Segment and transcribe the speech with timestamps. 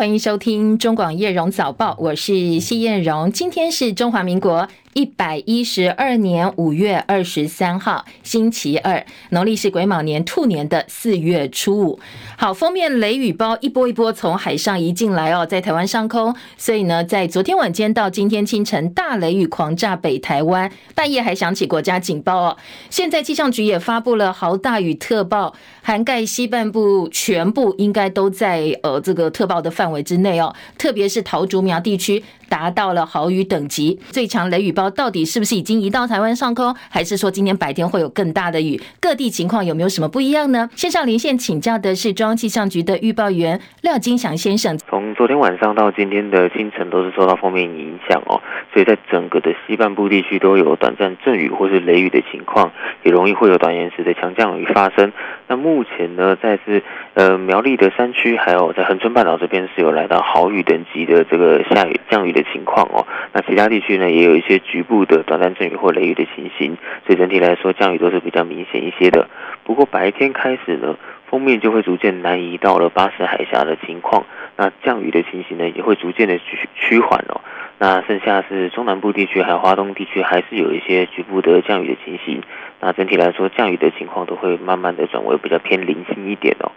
[0.00, 4.66] 欢迎收听中广叶荣早报，我是谢叶荣，今天是中华民国。
[4.94, 12.00] 一百一十二年五月二十三号，星期二，农历是癸卯年兔年的四月初五。
[12.36, 22.56] 好，封面雷雨包一波一波从海上移进来哦，在台湾上空，所以呢，在昨天晚间到今天清晨，大雷雨狂炸北台湾，半夜还响起国家警报哦。
[22.88, 32.24] 现在气象局也发布了豪大雨特报，涵盖西半部全部，应该都在呃这个特报的范围之内哦，特别是桃竹苗地区。
[32.50, 38.78] 达到了豪雨等级，最强雷雨包到底是不是已经移到台湾上空，还是说今天白天会有更大的雨？
[39.00, 40.68] 各地情况有没有什么不一样呢？
[40.74, 44.76] 线上连线请教的是中央气象局的预报员廖金祥先生。
[44.78, 48.42] 从昨天晚上到今天的清晨，都是受到锋面影响哦，
[48.74, 52.72] 所以在整个的西半部地区都有短暂阵雨或是雷雨的情况，
[53.04, 55.12] 也容易会有短延时的强降雨发生。
[55.50, 56.80] 那目前呢，在是
[57.14, 69.28] 呃苗栗的山区，还有在恒春半岛这边是有来到豪雨等级的这个下雨降雨的情况哦，那其他地区呢，也有一些局部的短暂阵雨或雷雨的情形，所以整体来说降雨都是比较明显一些的。
[69.64, 70.96] 不过白天开始呢，
[71.28, 74.24] 锋面就会逐渐南移到了巴士海峡的情况，
[74.56, 77.40] 那降雨的情形呢也会逐渐的趋趋缓哦。
[77.82, 82.40] 那剩下是中南部地区还有华东地区，还是有一些局部的降雨的情形。
[82.80, 86.72] 那整体来说，降雨的情况都会慢慢的转为比较偏零星一点哦。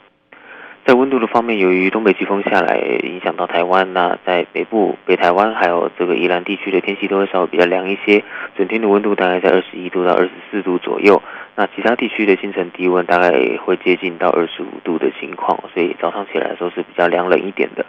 [0.86, 8.22] 在温度的方面，由于东北季风下来影响到台湾，那在北部、北台湾还有这个宜兰地区的天气都会稍微比较凉一些，
[8.58, 11.22] 整天的温度大概在二十一度到二十四度左右。
[11.56, 13.32] 那其他地区的清晨低温大概
[13.64, 17.86] 会接近到二十五度的情况，所以早上起来的时候是比较凉冷一点的。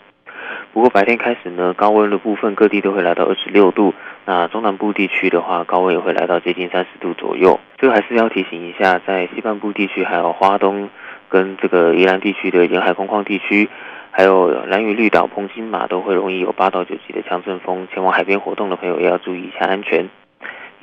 [0.75, 3.95] 不过白天开始呢，高温的部分各地都会来到二十六度，
[4.27, 7.59] 那中南部地区的话，高温也会来到接近三十度左右。
[7.79, 10.91] 这个还是要提醒一下，在西半部地区还有花东。
[11.27, 13.69] 跟这个宜兰地区的沿海空旷地区，
[14.13, 20.09] 还有蓝屿绿岛、澎金马都会容易有八到九级的强阵风，前往海边活动的朋友也要注意一下安全。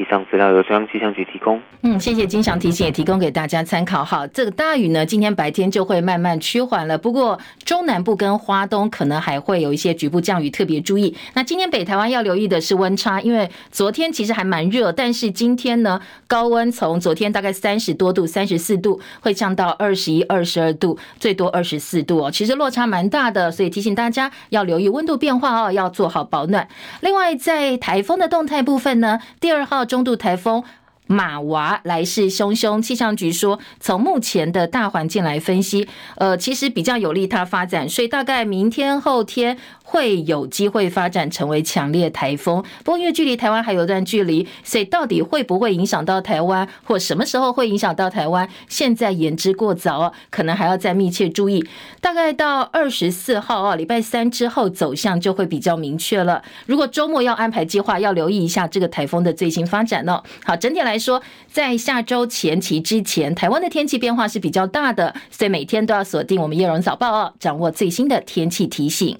[0.01, 1.61] 以上资料由中央气象局提供。
[1.83, 4.03] 嗯，谢谢金祥提醒，也提供给大家参考。
[4.03, 6.97] 哈，这个大雨呢，今天白天就会慢慢趋缓了。
[6.97, 11.15] 不过中南部跟花东可能还会有一些局部降雨，特别注意。
[11.35, 22.31] 那今天北台湾要留意的是温差，因为昨天其实还蛮热，但是今天呢，高温从昨天大概三十多度、三十四度，会降到二十一、二十二度，最多二十四度哦。
[22.31, 26.67] 其实落差蛮大的，所以提醒大家要留意温度变化哦，要做好保暖。
[27.01, 29.85] 另外，在台风的动态部分呢，第二号。
[29.91, 30.63] 中度台风
[31.05, 35.85] 马娃来势汹汹，气象局说，从目前的大环境来分析，
[36.15, 39.57] 呃，其实比较有利它发展，所以大概明天后天。
[39.91, 51.61] 会有机会发展成为强烈台风，不过因为距离台湾还有一段距离，所以到底会不会影响到台湾，或什么时候会影响到台湾，现在言之过早哦，可能还要再密切注意。
[51.99, 56.41] 大概到二十四号哦，礼拜三之后走向就会比较明确了。
[56.65, 60.23] 如果周末要安排计划，要留意一下这个台风的最新发展哦。
[60.45, 61.21] 好，整体来说，
[61.51, 69.17] 在下周前期之前，台湾的天气变化是比较大的，所以每天都要锁定我们叶荣早报哦，掌握最新的天气提醒。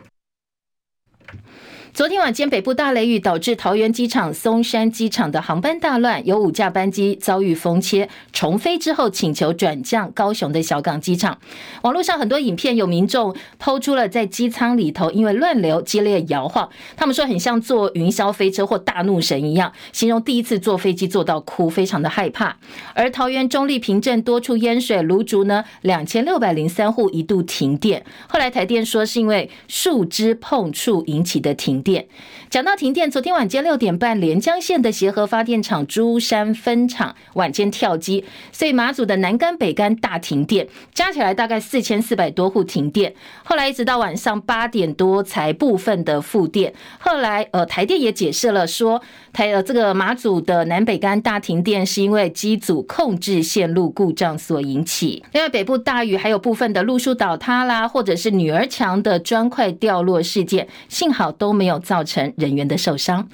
[1.94, 11.38] 昨天晚间，北部大雷雨导致桃园机场、松山机场的航班大乱，有五架班机遭遇风切，重飞之后请求转降高雄的小港机场。
[11.82, 22.56] 网络上很多影片有民众抛出了在机舱里头因为乱流激烈摇晃，他们说很像坐云霄飞车或大怒神一样，形容第一次坐飞机坐到哭，非常的害怕。
[22.94, 32.08] 而桃园中立平镇多处淹水，芦竹呢两千六百零三户一度停电，后来台电说是因为树枝碰触引起的停电。
[32.50, 43.14] 讲到停电，昨天晚间六点半，连江县的协和发电厂珠山分厂晚间跳机，所以马祖的南竿北竿大停电，加起来大概四千四百多户停电。
[43.44, 46.74] 后来一直到晚上八点多才部分的复电。
[47.00, 49.02] 后来呃台电也解释了说，
[49.34, 55.22] 台呃这个马祖的南北干大停电是因为机组控制线路故障所引起。
[55.34, 61.82] 另外北部大雨，还有部分的路树倒塌啦，或者是女儿墙的砖块掉落事件，幸好都没有。
[61.82, 63.28] 造成人员的受伤。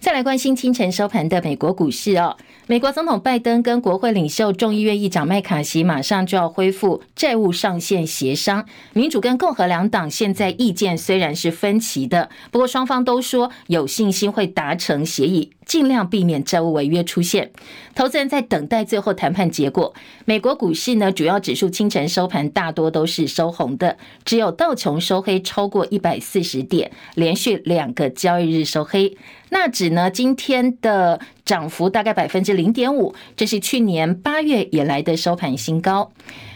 [0.00, 2.36] 再来关心清晨收盘的美国股市哦。
[2.68, 8.64] 美国总统拜登跟国会领袖众议院议长麦卡锡马上就要恢复债务上限协商。
[8.92, 17.50] 民主跟共和两党现在意见虽然是分歧的，不过双方都说有信心会达成协议，尽量避免债务违约出现。
[17.94, 19.94] 投资人在等待最后谈判结果。
[20.24, 29.16] 美国股市呢，主要指数清晨收盘大多都是收红的，只有道琼收黑超过一百四十点，连续两个交易日收黑。
[29.50, 36.10] 纳指呢，今天的涨幅大概百分之零点五，这是去年八月以来的收盘新高。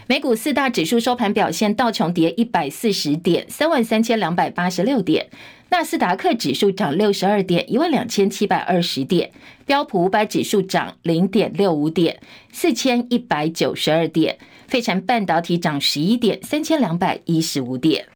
[0.09, 5.26] 美股四大指数收盘表现，道琼跌一百四十点，三万三千两百八十六点；
[5.69, 9.29] 纳斯达克指数涨六十二点，一万两千七百二十点；
[9.67, 12.21] 标普五百指数涨零点六五点，
[12.53, 14.37] 四千一百九十二点；
[14.69, 18.07] 费城半导体涨十一点，三千两百一十五点。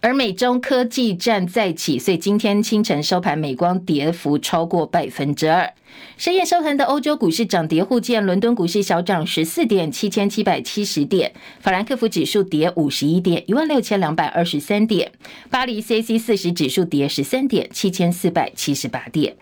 [0.00, 5.72] 而美中科技战再起，所以今天清晨收盘，美光跌幅超过百分之二。
[6.16, 11.30] 深夜收盘的欧洲股市涨跌互见，伦敦股市小涨十四点，七千七百七十点；
[11.60, 15.08] 法兰克福指数跌五十一点，一万六千两百二十三点；
[15.50, 19.34] 巴黎 C C 四十指数跌十三点，七千四百七十八点。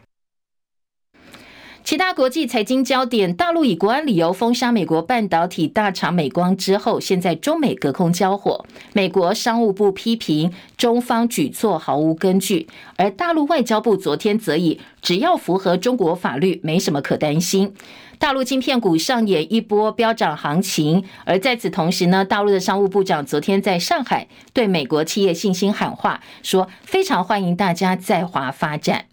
[1.86, 8.66] 其他国际财经焦点：大陆以国安理由封杀美国半导体大厂美光之后，现在中美隔空交火。
[8.92, 12.66] 美国商务部批评中方举措毫无根据，
[12.96, 17.72] 而大陆外交部昨天则以只要符合中国法律，没什么可担心。
[18.18, 29.04] 大陆晶片股上演一波飙涨行情，而在此同时呢，大陆的商务部长昨天在上海对美国企业信心喊话，说非常欢迎大家在华发展。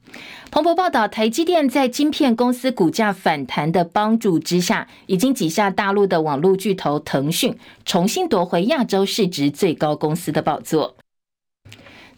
[0.52, 10.96] 彭博报道，台积电在晶片公司股价反弹的帮助之下，已经挤下大陆的网络巨头腾讯，重新夺回亚洲市值最高公司的宝座。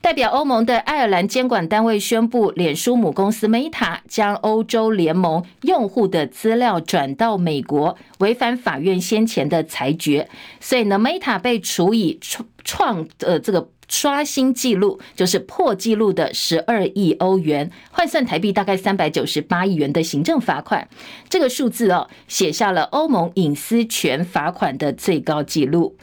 [0.02, 20.88] 代表欧盟的爱尔兰监管单位宣布，脸书母公司 Meta 将欧洲联盟用户的资料转到美国，违反法院先前的裁决，所以呢，Meta 被处以创创呃这个刷新纪录，就是破纪录的十二亿欧元，换算台币大概三百九十八亿元的行政罚款。
[21.30, 25.98] 这个数字哦，写下了欧盟隐私权罚款的最高纪录。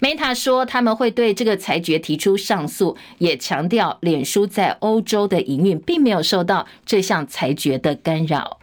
[0.00, 8.60] Meta 说他们会对这个裁决提出上诉，也强调脸书在欧洲的营运并没有受到这项裁决的干扰。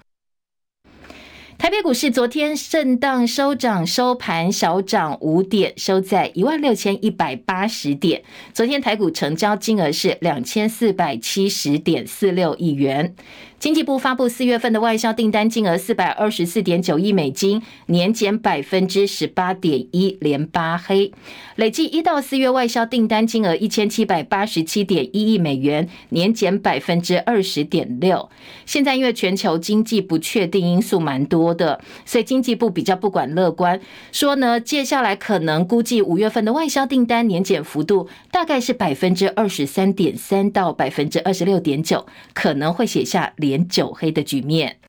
[1.57, 8.21] 台北股市昨天震荡收涨，收盘小涨五点，收在一万六千一百八十点。
[8.53, 13.15] 昨天台股成交金额是两千四百七十点四六亿元。
[13.59, 21.11] 经济部发布四月份的外销订单金额四百二十四点九亿美金，年减百分之十八点一，连八黑。
[21.55, 28.29] 累计一到四月外销订单金额一千七百八十七点一亿美元，年减百分之二十点六。
[28.67, 33.81] 现在因为全球经济不确定因素蛮多的，所以经济部比较不管乐观，
[34.11, 42.05] 说呢，接下来可能估计五月份的外销订单年减幅度大概是百分之二十三点三到百分之二十六点九，
[42.35, 44.79] 可能会写下连九黑的局面。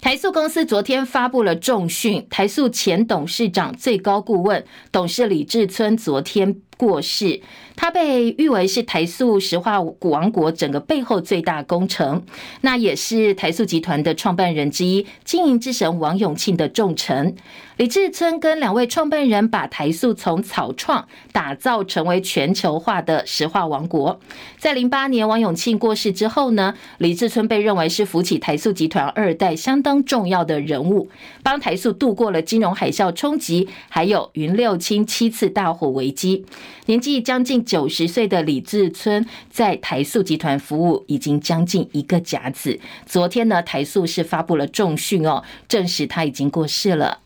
[0.00, 7.40] 台塑公司昨天发布了重讯，台塑前董事长、最高顾问、董事李志村昨天过世。
[7.82, 12.22] 他被誉为是台塑石化古王国整个背后最大功臣，
[12.60, 17.34] 那也是台塑集团的创办人之一，经营之神王永庆的重臣。
[17.78, 24.20] 李志村跟两位创办人把台塑从草创打造成为全球化的石化王国。
[24.58, 31.08] 在零八年王永庆过世之后呢，李志村被认为是扶起台塑集团二代相当重要的人物，
[31.42, 36.44] 帮台塑度过了金融海啸冲击，还有云六轻七次大火危机。
[36.86, 42.78] 年纪将近九十岁的李志村在台塑集团服务已经将近一个甲子。
[43.06, 47.20] 昨天呢，台塑是发布了重讯哦，证实他已经过世了。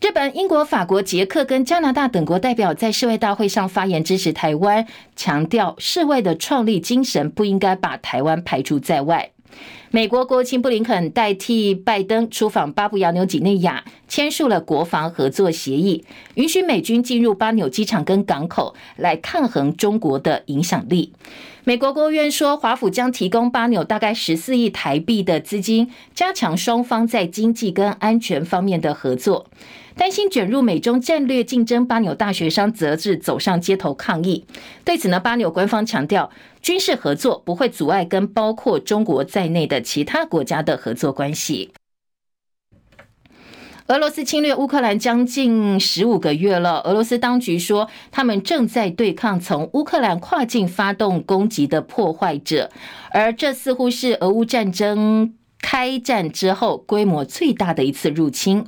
[0.00, 9.30] 日本、英国、法国、捷克跟加拿大等国代表在世卫大会上发言支持台湾，强调世卫的创立精神不应该把台湾排除在外。
[9.90, 21.12] 美国国务卿布林肯代替拜登出访巴布亚纽几内亚，签署了国防合作协议，允许美军进入巴纽机场跟港口，来抗衡中国的影响力。
[21.64, 29.46] 美国国务院说，华府将提供巴纽大概十四亿台币的资金，加强双方在经济跟安全方面的合作。
[29.96, 34.44] 担心卷入美中战略竞争，巴纽大学生则是走上街头抗议。
[34.84, 41.72] 对此呢，巴纽官方强调，军事合作不会阻碍跟包括中国在内的其他国家的合作关系。
[43.86, 52.70] 俄罗斯侵略乌克兰将近十五个月了，俄罗斯当局说，他们正在对抗从乌克兰跨境发动攻击的破坏者，
[53.12, 55.34] 而这似乎是俄乌战争。
[55.68, 58.64] 开战之后，规模最大的一次入侵，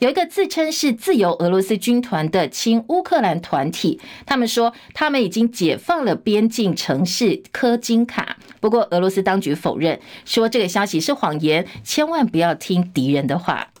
[0.00, 8.36] 有一个自称是自由俄罗斯军团的亲乌克兰团体，他们说他们已经解放了边境城市科金卡。
[8.60, 13.71] 不过，俄罗斯当局否认，说这个消息是谎言，千万不要听敌人的话。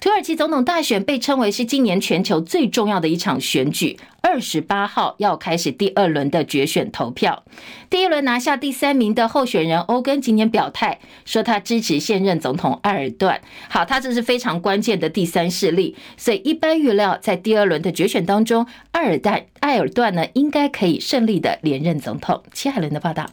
[0.00, 3.98] 土耳其总统大选被称为是今年全球最重要的一场选举。
[4.22, 7.44] 二十八号要开始第二轮的决选投票。
[7.90, 13.42] 第一轮拿下第三名的候选人欧根今天表态说，他支持现任总统埃尔段。
[13.68, 22.42] 好，他这是非常关键的第三势力，所以一般预料在第二轮的决选当中，埃尔段埃尔段呢应该可以顺利的连任总统。
[22.54, 23.26] 齐海伦的报道。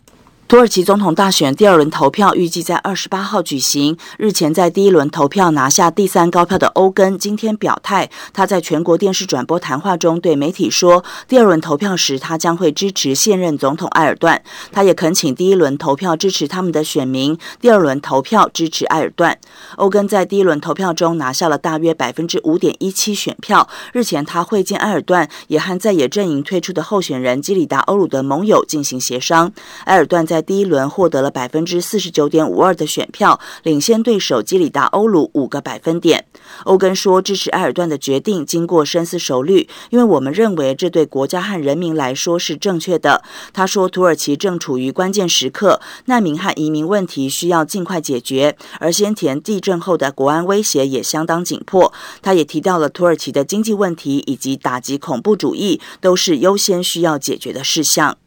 [0.48, 3.98] 土耳其总统大选第二轮投票预计在二十八号举行。
[4.18, 14.42] 日前在第一轮投票拿下第三高票的欧根今天表态，他在全国电视转播谈话中对媒体说，第二轮投票时他将会支持现任总统埃尔段。
[14.72, 19.38] 他也恳请第一轮投票支持他们的选民，第二轮投票支持埃尔段。
[19.76, 23.68] 欧根在第一轮投票中拿下了大约百分之五点一七选票。
[23.92, 29.52] 日前他会见埃尔段，也和在野阵营推出的候选人基里达欧鲁的盟友进行协商。
[29.84, 36.26] 埃尔段在在第一轮获得了百分之四十九点五二的选票，领先对手基里达欧鲁五个百分点。
[36.66, 43.24] 欧根说，支持埃尔段的决定经过深思熟虑，因为我们认为这对国家和人民来说是正确的。
[43.52, 51.92] 他说，土耳其正处于关键时刻，难民和移民问题需要尽快解决，而先前地震后的国安威胁也相当紧迫。
[52.22, 58.20] 他也提到了土耳其的经济问题以及打击恐怖主义都是优先需要解决的事项。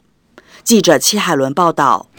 [0.62, 2.09] 记者戚海伦报道。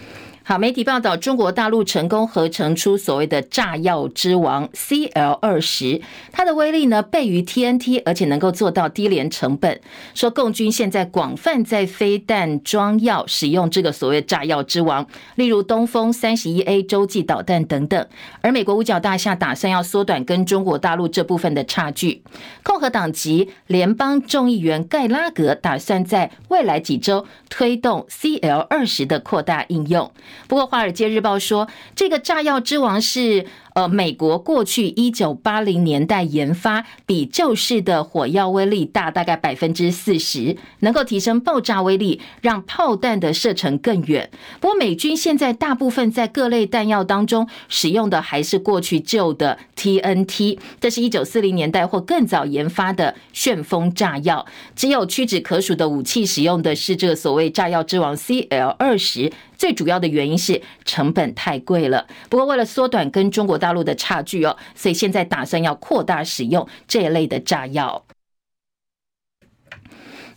[0.52, 6.02] 好，媒体报道，中国大陆成功合成出所谓的炸药之王 CL 二十，
[6.34, 9.80] 它的威力呢倍于 TNT，而且能够做到低廉成本。
[10.14, 18.06] 说共军现在广泛在飞弹装药使用这个所谓炸药之王，例如东风三十一 A 洲际导弹等等。
[18.42, 22.24] 而美国五角大厦打算要缩短跟中国大陆这部分的差距。
[22.62, 30.12] 共和党籍联邦众议员盖拉格打算在未来几周推动 CL 二十的扩大应用。
[30.48, 33.46] 不过，《华尔街日报》说，这个炸药之王是。
[33.74, 44.30] 呃，美国过去一九八零年代研发，比旧式的火药威力大大概百分之四十，能够提升爆炸威力，让炮弹的射程更远。
[44.60, 54.46] 不过，美军现在大部分在各类弹药当中使用的还是过去旧的 TNT，这是一九四零年代或更早研发的旋风炸药。
[54.76, 62.08] 只有屈指可数的武器使用的是这个所谓炸药之王 CL 二十，最主要的原因是成本太贵了。
[62.30, 68.04] 不过，为了缩短跟中国大陆的差距哦，所以现在打算要扩大使用这一类的炸药。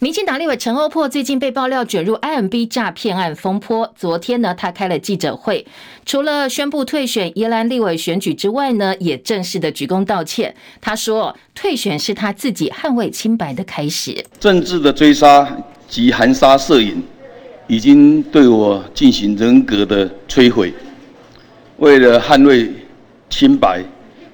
[0.00, 3.90] 民进党立委陈欧珀最近被爆料卷入 IMB 诈骗案风波。
[3.97, 5.66] 昨天呢，他开了记者会，
[6.04, 10.54] 除了宣布退选宜兰立委选举之外呢，也正式的鞠躬道歉。
[10.83, 14.23] 他说，退选是他自己捍卫清白的开始。
[14.38, 15.57] 政治的追杀
[15.88, 17.02] 及含沙射影，
[17.66, 20.75] 已经对我进行人格的摧毁。
[21.78, 22.71] 为了捍卫
[23.35, 23.83] 清白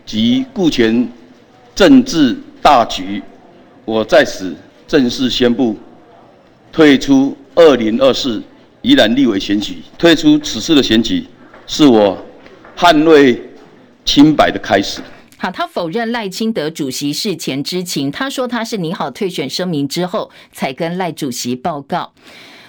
[0.04, 1.08] 及顾全
[1.74, 3.22] 政治大局，
[3.86, 4.54] 我在此
[4.86, 5.74] 正式宣布
[6.70, 8.42] 退出二零二四
[8.82, 9.78] 宜兰立委选举。
[9.96, 11.26] 退出此次的选举，
[11.66, 12.14] 是我
[12.76, 13.42] 捍卫
[14.04, 15.00] 清白的开始。
[15.38, 22.12] 好，他否认赖清德主席事前知情，他说他是拟好退选声明之后才跟赖主席报告。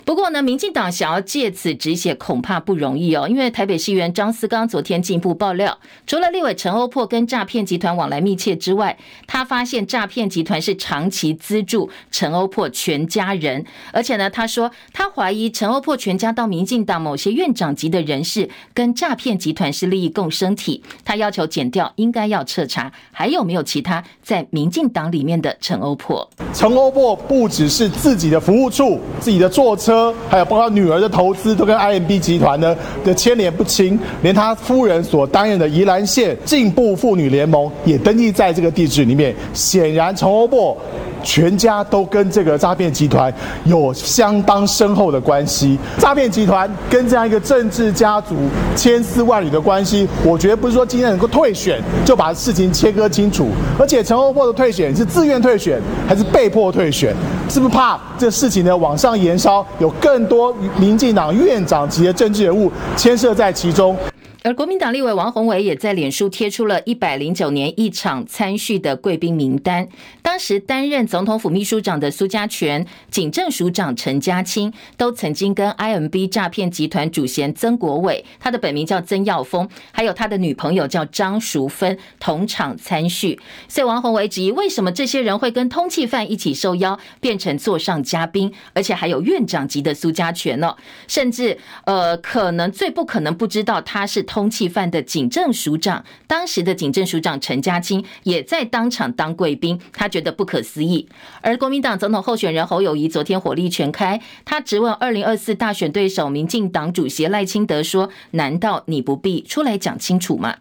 [0.04, 3.28] 不过呢，民进党想要借此止血，恐怕不容易哦。
[3.30, 5.78] 因为台北市议员张思刚昨天进一步爆料，
[6.08, 20.84] 除了立委陈欧珀跟诈骗集团往来密切之外，他发现诈骗集团是长期资助陈欧珀全家人，而且呢，他说他怀疑陈欧珀全家到民进党某些院长级的人士跟诈骗集团是利益共生体。
[21.06, 26.28] 他要求检调应该要彻查，还有没有其他在民进党里面的陈欧珀？
[26.54, 29.91] 陈欧珀不只是自己的服务处，自己的坐车。
[29.92, 39.36] 车还有包括女儿的投资都跟 IMB 集团呢的牵连不清，连他夫人所担任的宜兰县进步妇女联盟也登记在这个地址里面。
[39.54, 40.78] 显然，陈欧珀
[41.24, 43.34] 全家都跟这个诈骗集团
[43.66, 45.78] 有相当深厚的关系。
[45.98, 48.36] 诈骗集团跟这样一个政治家族
[48.76, 53.50] 千丝万缕的关系，我觉得不是说今天能够退选就把事情切割清楚。
[53.80, 57.16] 而且，陈欧珀的退选是自愿退选还是被迫退选？
[57.50, 59.66] 是不是怕这事情呢往上延烧？
[59.80, 63.96] 有更多民进党院长级的政治人物牵涉在其中。
[64.44, 69.88] 而国民党立委王宏伟也在脸书贴出了一百零九年一场参叙的贵宾名单。
[70.24, 83.40] 当时担任总统府秘书长的苏家全、警政署长陈家清，都曾经跟 IMB 诈骗集团主嫌曾国伟，他的本名叫曾耀峰，还有他的女朋友叫张淑芬同场参叙。
[83.68, 90.76] 所以王宏伟质疑，为什么这些人会跟通缉犯一起受邀，变成座上嘉宾，而且还有院长级的苏家全呢？
[91.08, 94.26] 甚至呃，可能最不可能不知道他是。
[94.32, 101.06] 通缉犯的警政署长，当时的警政署长陈家清也在当场当贵宾，他觉得不可思议。
[101.42, 110.56] 而国民党总统候选人侯友宜昨天火力全开，他质问二零二四大选对手民进党主席赖清德说：“难道你不必出来讲清楚吗？”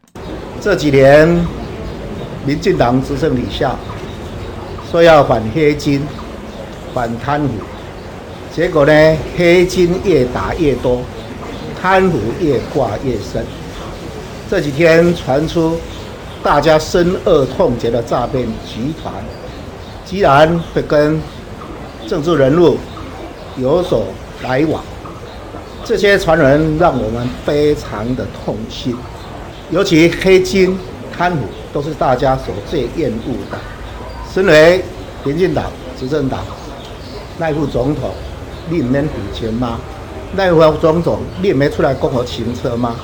[0.60, 1.28] 这几年
[2.44, 3.76] 民进党执政底下，
[4.90, 6.02] 说要反黑金、
[6.92, 7.50] 反贪腐，
[8.52, 11.00] 结果呢，黑金越打越多。
[11.80, 13.42] 贪腐越挂越深，
[14.50, 15.78] 这几天传出
[16.42, 19.14] 大家深恶痛绝的诈骗集团，
[20.04, 21.18] 居然会跟
[22.06, 22.76] 政治人物
[23.56, 24.04] 有所
[24.42, 24.84] 来往，
[25.82, 28.94] 这些传闻让我们非常的痛心。
[29.70, 30.78] 尤其黑金、
[31.16, 31.38] 贪腐
[31.72, 33.58] 都是大家所最厌恶的。
[34.34, 34.84] 身为
[35.24, 35.64] 民进党
[35.98, 36.40] 执政党，
[37.38, 38.10] 赖副总统，
[38.68, 39.78] 你免赌钱吗？
[40.36, 42.94] 赖副总，你也没出来跟我骑车吗？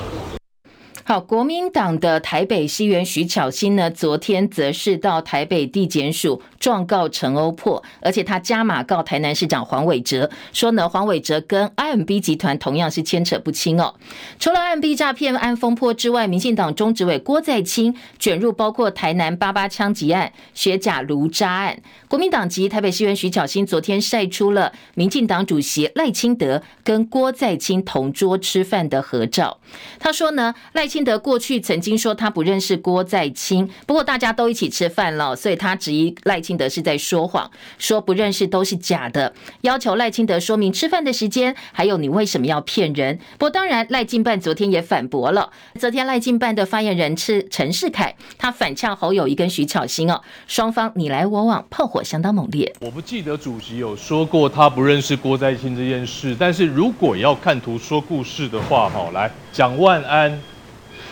[1.07, 13.95] 好，国民党的台北市议员徐巧芯呢，昨天则是到台北地检署状告陈欧珀，而且他加码告台南市长黄伟哲，说呢黄伟哲跟 IMB 集团同样是牵扯不清哦。
[14.37, 21.81] 除了 IMB 诈骗案风波之外，民进党中执委郭在清卷入包括台南八八枪击案、学甲炉渣案。
[22.09, 29.57] 国民党籍台北市议员徐巧芯昨天晒出了民进党主席赖清德跟郭在清同桌吃饭的合照，
[29.99, 30.96] 他说呢赖清。
[30.97, 43.19] 清德过去曾经说他不认识郭在清，不过大家都一起吃饭了，所以他质疑赖清德是在说谎，说不认识都是假的，要求赖清德说明吃饭的时间，还有你为什么要骗人。
[43.37, 45.51] 不过当然，赖清办昨天也反驳了。
[45.79, 52.73] 昨天赖清办的发言人是陈世凯，他反呛侯友谊跟徐巧芯哦，双方你来我往，炮火相当猛烈。
[52.81, 60.35] 我不记得主席有说过他不认识郭在清这件事，但是如果要看图说故事的话，好来蒋万安。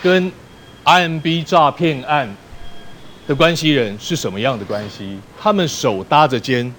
[0.05, 0.31] 跟
[0.83, 2.29] IMB 诈骗案
[3.27, 5.17] 的关系人是什么样的关系？
[5.41, 6.71] 他们手搭着肩，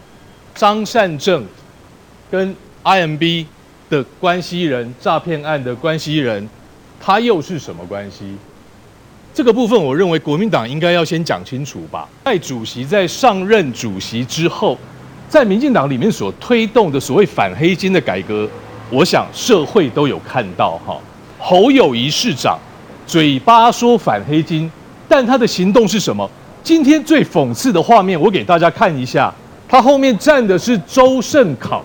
[0.54, 1.44] 张善政
[2.30, 2.54] 跟
[2.84, 3.46] IMB
[3.90, 6.48] 的关系人，诈骗案的关系人，
[7.00, 8.36] 他又是什么关系？
[9.34, 12.08] 这个部分，我认为国民党应该要先讲清楚吧。
[12.24, 14.78] 在主席在上任主席之后，
[15.28, 18.48] 在民进党里面所推动的所谓反黑金的改革，
[18.88, 20.96] 我想社会都有看到哈。
[21.40, 22.56] 侯友谊市长。
[23.06, 24.70] 嘴巴说反黑金，
[25.08, 26.28] 但他的行动是什么？
[26.62, 29.32] 今天最讽刺的画面，我给大家看一下。
[29.68, 31.82] 他后面站的是周胜考，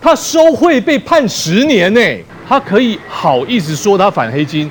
[0.00, 2.00] 他收贿被判十年呢，
[2.48, 4.70] 他可以好意思说他反黑金？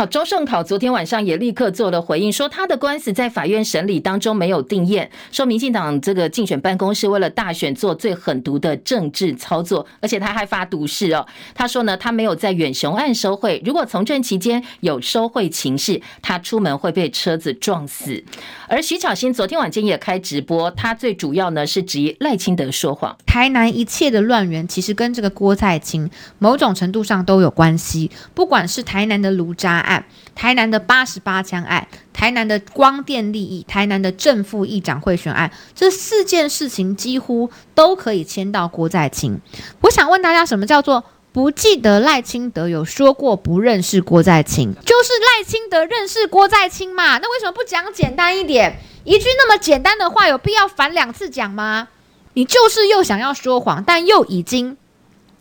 [0.00, 11.26] 好，周胜考昨天晚上也立刻做了回应，说他的官司在法院审理当中没有定谳，说民进党这个竞选办公室为了大选做最狠毒的政治操作，而且他还发毒誓哦。
[11.54, 18.24] 他说呢，他没有在远雄案收贿，如果从政期间有收贿情事，他出门会被车子撞死。
[18.68, 23.14] 而徐巧芯昨天晚间也开直播，他最主要呢是质疑赖清德说谎。
[23.26, 26.08] 台南一切的乱源其实跟这个郭在清
[26.38, 30.04] 某种程度上都有关系，不管是台南的炉渣案。
[30.36, 39.38] 台南的八十八枪案，台南的光电利益，台南的正副议长贿选案，这四件事情几乎都可以牵到郭在清。
[39.82, 44.72] 我想问大家，什么叫做不记得赖清德有说过不认识郭在清？
[44.72, 47.18] 就是赖清德认识郭在清嘛？
[47.18, 48.78] 那为什么不讲简单一点？
[49.04, 51.88] 一句那么简单的话，有必要反两次讲吗？
[52.32, 54.78] 你就是又想要说谎，但又已经。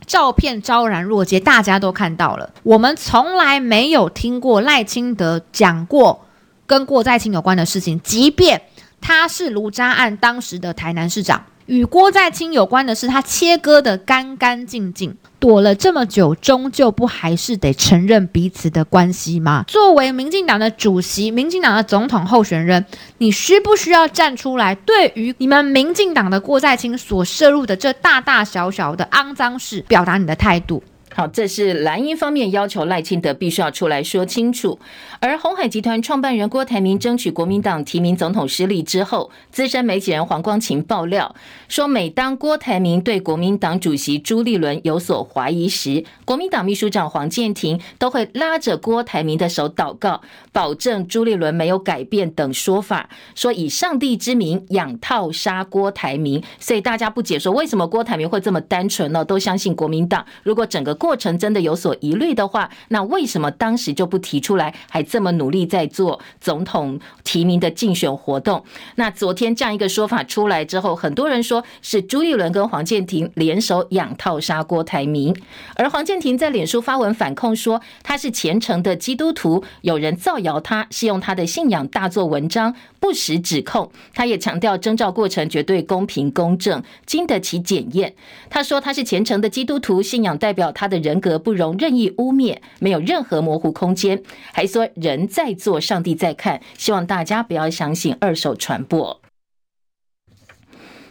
[0.10, 2.52] 照片昭然若揭，大家都看到了。
[2.64, 6.26] 我们从来没有听过赖清德讲过
[6.66, 8.60] 跟郭在清有关的事情，即便
[9.00, 11.46] 他是卢渣案当时的台南市长。
[11.70, 19.66] 与郭在清有关的是，他切割得干干净净，躲了这么久，终究不还是得承认彼此的关系吗？
[19.68, 22.84] 作为民进党的主席，民进党的总统候选人，
[23.20, 30.82] 你需不需要站出来，对于你们民进党的郭在清所涉入的这大大小小的肮脏事，表达你的态度？
[31.20, 34.80] 好，这是蓝营方面要求赖清德必须要出来说清楚。
[35.20, 41.36] 而鸿海集团创办人郭台铭争取国民党提名总统失利之后，资深媒体人黄光芹爆料
[41.68, 50.22] 说，每当郭台铭对国民党主席朱立伦有所怀疑时，国民党秘书长黄健庭都会拉着郭台铭的手祷告，
[50.54, 56.42] 保证朱立伦没有改变等说法，说以上帝之名养套杀郭台铭。
[56.62, 59.26] 所以大家不解说为什么郭台铭会这么单纯呢？
[59.26, 60.26] 都相信国民党。
[60.44, 68.64] 如果整个过过程真的有所疑虑的话，那为什么当时就不提出来，还这么努力在做总统提名的竞选活动？
[68.94, 75.36] 那昨天这样一个说法出来之后，很多人说是朱立伦跟黄健庭联手养套杀郭台铭，
[75.76, 83.92] 而黄健庭在脸书发文反控说他是虔诚的基督徒，有人造谣他是用他的信仰大做文章，不实指控。
[84.14, 88.14] 他也强调征召过程绝对公平公正，经得起检验。
[88.50, 94.22] 他说他是虔诚的基督徒，信仰代表他的人格不容任意污蔑，没有任何模糊空间。
[94.54, 99.22] 还说人在做，上帝在看，希望大家不要相信二手传播。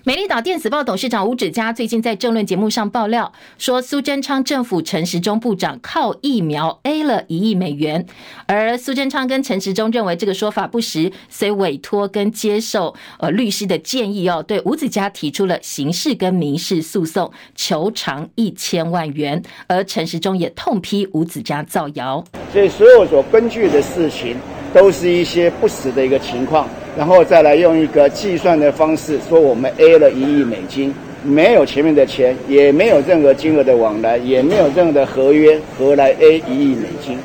[0.09, 8.07] 美丽岛电子报董事长吴子嘉最近在政论节目上爆料说，苏贞昌政府陈时中部长靠疫苗 A 了一亿美元，
[8.47, 24.39] 而苏贞昌跟陈时中认为这个说法不实，所以委托跟接受呃律师的建议哦，对吴子嘉提出了刑事跟民事诉讼，求偿一千万元，而陈时中也痛批吴子嘉造谣，所以所有所根据的事情
[24.73, 26.67] 都是一些不实的一个情况。
[26.99, 37.17] 然后再来用一个计算的方式说，我们 A 了一亿美金，没有前面的钱，也没有任何金额的往来，也没有任何的合约，何来 A 一亿美金？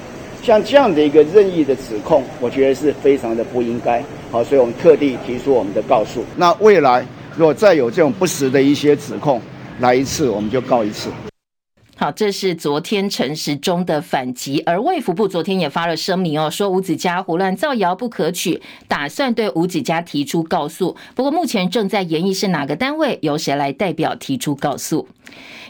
[0.44, 4.00] 像这样的一个任意的指控，我觉得是非常的不应该。
[4.30, 6.24] 好，所以我们特地提出我们的告诉。
[6.38, 7.04] 那未来
[7.36, 9.42] 如果再有这种不实的一些指控
[9.80, 11.10] 来一次，我们就告一次。
[12.04, 20.98] 好，这是昨天陈时中的反击，而卫福部昨天也发了声明哦，说吴子嘉胡乱造谣不可取，打算对吴子嘉提出告诉。
[21.16, 25.08] 不过目前正在研议是哪个单位，由谁来代表提出告诉。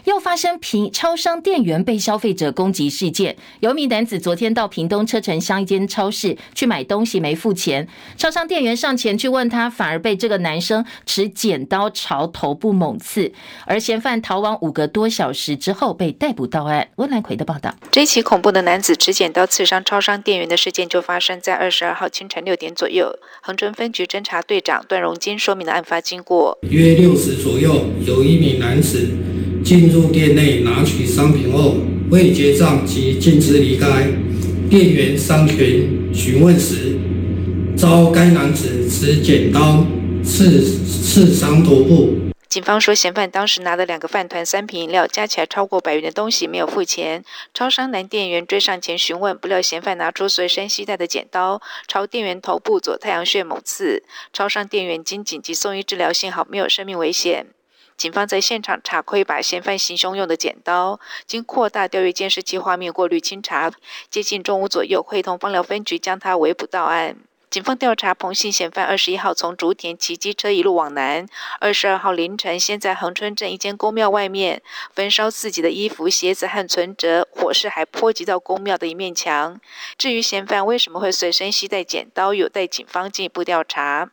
[0.04, 13.32] 又发生平超商店员被消费者攻击事件，有一名男子昨天到屏东车城乡一间超市去买东西没付钱，超商店员上前去问他，反而被这个男生持剪刀朝头部猛刺，
[13.66, 16.88] 而嫌犯逃亡五个多小时之后被逮捕到案。
[16.96, 23.18] 温兰奎的报道，这起恐怖的男子持剪刀刺伤超商店员的事件就发生在二十二号清晨六点左右。
[23.42, 29.33] 恒春分局侦查队长段荣金说明了案发经过：约六时左右，有一名男子。
[29.64, 31.78] 进入店内拿取商品后，
[32.10, 34.06] 未结账即径直离开。
[34.68, 35.56] 店员上前
[36.12, 36.98] 询问时，
[37.74, 39.86] 遭该男子持剪刀
[40.22, 42.14] 刺刺伤头部。
[42.46, 47.24] 警方说，嫌犯当时拿了两个饭团、三瓶饮料，加起来超过百元的东西没有付钱。
[47.54, 54.02] 超商男店员追上前询问，不料嫌犯拿出随身携带的剪刀，朝店员头部左太阳穴猛刺。
[54.32, 57.46] 超商店员经紧急送医治疗，幸好没有生命危险。
[57.96, 63.72] 警方在现场查窥，把嫌犯行凶用的剪刀，经扩大调阅监视器画面过滤清查，
[64.10, 67.16] 接近中午左右，会同枋寮分局将他围捕到案。
[67.48, 71.24] 警方调查，彭姓嫌犯二十一号从竹田骑机车一路往南，
[71.60, 74.60] 二十二号凌晨先在恒春镇一间宫庙外面
[74.92, 79.60] 焚烧自己的衣服、鞋子和存折，火势还波及到宫庙的一面墙。
[79.96, 84.10] 至于嫌犯为什么会随身携带剪刀，有待警方进一步调查。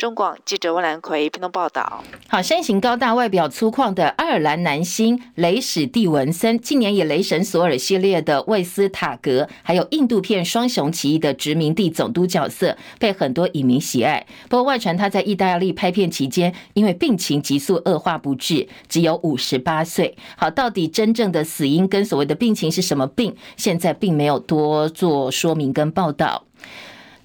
[0.00, 2.02] 中广记者温兰奎屏东报道。
[2.26, 14.26] 好，身形高大、外表粗犷的爱尔兰男星雷史蒂文森，近年以雷神索尔系列的魏斯塔格，还有印度片《双雄起义》的殖民地总督角色，被很多影迷喜爱。
[14.48, 20.16] 不过外传他在意大利拍片期间，因为病情急速恶化不治，只有五十八岁。
[20.34, 23.36] 好，到底真正的死因跟所谓的病情是什么病？
[23.58, 26.46] 现在并没有多做说明跟报道。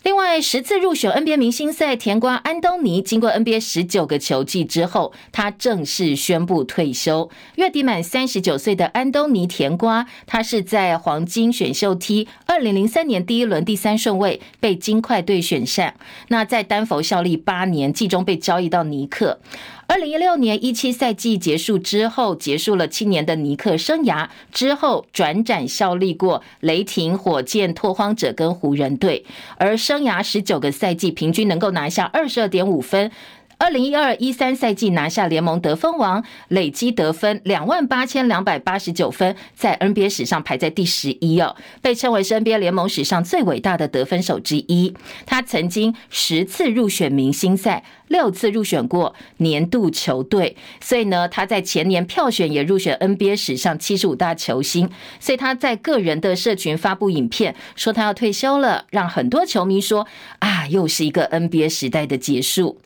[0.05, 7.31] 另外，十次入选 NBA 明星赛甜瓜安东尼，经过 NBA 十九个球季之后，他正式宣布退休。
[7.55, 15.91] 月底满三十九岁的安东尼甜瓜，他是在黄金选秀梯二零零三年第一轮第三顺位被金块队选上。
[16.27, 19.39] 那在丹佛效力八年，季中被交易到尼克。
[19.87, 29.23] 二零一六年一七赛季结束之后，结束了七年的尼克生涯之后，转战效力过雷霆、火箭、拓荒者跟湖人队，
[29.57, 33.11] 而生涯十九个赛季平均能够拿下二十二点五分。
[33.57, 44.93] 二零一二一三赛季拿下联盟得分王，累积得分两万八千两百八十九分，在 NBA 史上排在第十一哦，被称为是 NBA 联盟史上最伟大的得分手之一。
[45.25, 54.89] 他曾经十次入选明星赛，六次入选过年度球队，所以呢，他在前年票选也入选 NBA 史上七十五大球星。
[55.19, 60.05] 所以他在个人的社群发布影片，说他要退休了，让很多球迷说
[60.39, 62.79] 啊，又是一个 NBA 时代的结束。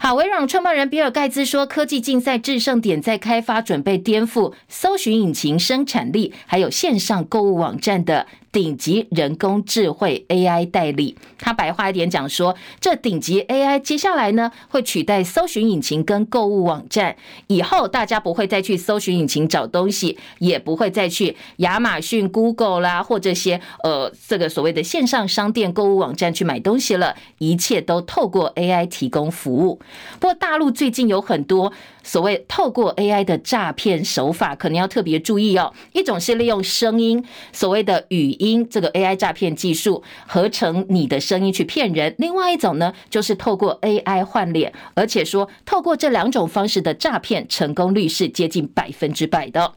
[0.00, 8.26] 好，微软创办人比尔盖茨说，科技竞赛制胜点在开发准备颠覆搜寻引擎生产力，还有线上购物网站的
[8.58, 11.16] 顶级人工智慧 AI 代理。
[11.38, 17.14] 他白话一点讲说，这顶级 AI 接下来呢会取代搜寻引擎跟购物网站，
[17.46, 29.78] 以后大家不会再去搜寻引擎找东西，也不会再去亚马逊、Google 啦或这些呃这个所谓的线上商店、购物网站去买东西了，一切都透过 AI 提供服务。
[30.18, 35.72] 不过大陆最近有很多所谓透过 AI 的诈骗手法，可能要特别注意哦。
[35.92, 49.74] 一种是利用声音，所谓的语音因这个 AI 诈骗技术合成你的声音去骗人；另外一种呢，就是透过 AI 换脸，而且说透过这两种方式的诈骗成功率是接近百分之百的。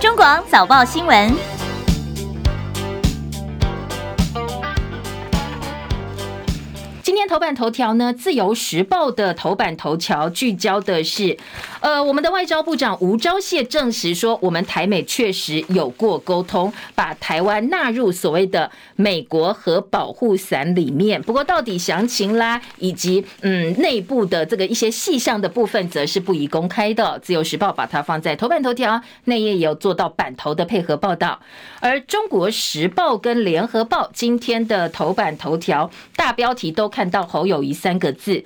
[0.00, 1.51] 中广早报新闻。
[7.02, 11.36] 今天头版头条呢，《自由时报》的头版头条聚焦的是，
[11.80, 21.20] 呃，我们的外交部长吴钊燮证实说，我们台美确实有过沟通，把台湾纳入所谓的美国核保护伞里面。
[21.20, 27.04] 不过，到底详情啦，以及嗯内部的这个一些细项的部分，则是不宜公开的。
[27.18, 31.40] 《自由时报》把它放在头版头条，内页也有做到版头的配合报道。
[31.80, 37.10] 而《中国时报》跟《联合报》今天的头版头条大标题都看。
[37.10, 38.44] 到侯友谊三个字，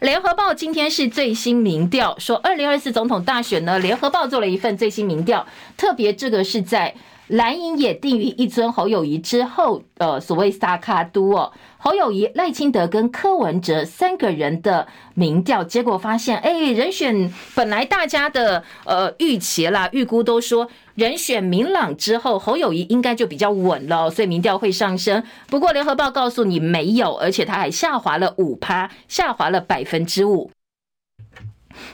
[0.00, 6.94] 联合报今天是最新民调，说二零二四总统大选呢，联合报做了一份最新民调，特别这个是在。
[7.28, 25.22] 蓝营也定于一尊侯友谊之后，呃，所谓萨卡都哦，侯友谊、赖清德跟柯文哲三个人的民调结果发现，哎，人选本来大家的呃预期啦，预估都说人选明朗之后，侯友谊应该就比较稳了，所以民调会上升。
[25.48, 30.50] 不过联合报告诉你没有，而且他还下滑了五趴，下滑了百分之五。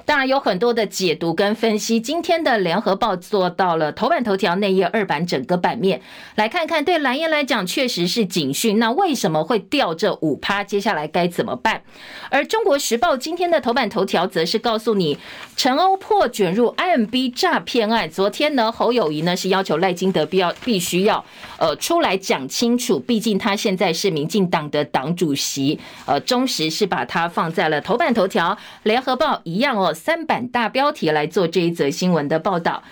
[0.05, 2.01] 当然有很多的解读跟分析。
[2.01, 6.01] 今天的联合报做到了头版头条、内页二版整个版面，
[6.37, 8.79] 来看看对蓝营来讲确实是警讯。
[8.79, 10.63] 那为什么会掉这五趴？
[10.63, 11.83] 接下来该怎么办？
[12.31, 15.19] 而中国时报今天的头版头条则是告诉你，
[15.57, 18.09] 陈欧破卷入 IMB 诈骗案。
[18.09, 21.25] 昨天呢，侯友宜呢是要求赖金德必要必须要
[21.59, 25.79] 呃出来讲清楚，毕竟他现在是民进党的党主席。
[26.07, 29.72] 呃，中时是把它放在了头版头条，联合报一样。
[29.77, 32.83] 哦，三版大标题来做这一则新闻的报道，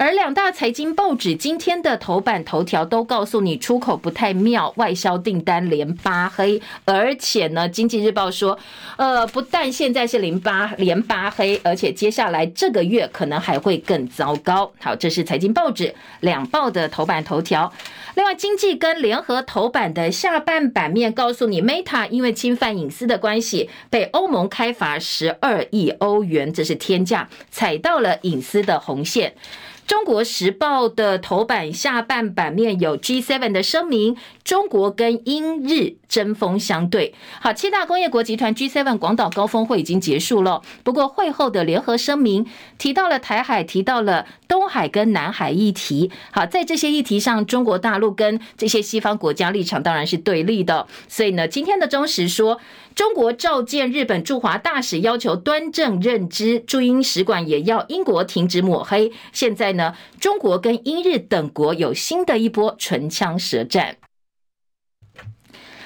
[0.00, 8.56] 而两大财经报纸今天的头版头条都告诉你出口不太妙，外销订单连八黑，而且呢，经济日报说，
[8.96, 14.70] 呃，不但现在是零八连八黑，而且接下来这个月可能还会更糟糕。
[14.78, 17.72] 好，这是财经报纸两报的头版头条。
[18.14, 29.34] 另外，经济跟联合头版的下半版面告诉你，Meta 因为侵犯隐私的关系，被欧盟开罚十二亿欧元，这是天价，踩到了隐私的红线。
[29.88, 37.14] 中国时报的头版下半版面有 G7 的声明，中国跟英日针锋相对。
[37.40, 42.46] 好，七大工业国集团 G7 广岛高峰会已经结束了，不过会后的联合声明
[42.76, 46.10] 提到了台海，提到了东海跟南海议题。
[46.32, 50.86] 好，在这些议题上，中国大陆跟这些西方国家立场当然是对立的。
[51.08, 52.60] 所以呢，今天的中时说。
[52.98, 59.12] 中国召见日本驻华大使，要求端正认知；驻英使馆也要英国停止抹黑。
[59.32, 63.98] 现在呢，中国跟英日等国有新的一波唇枪舌战。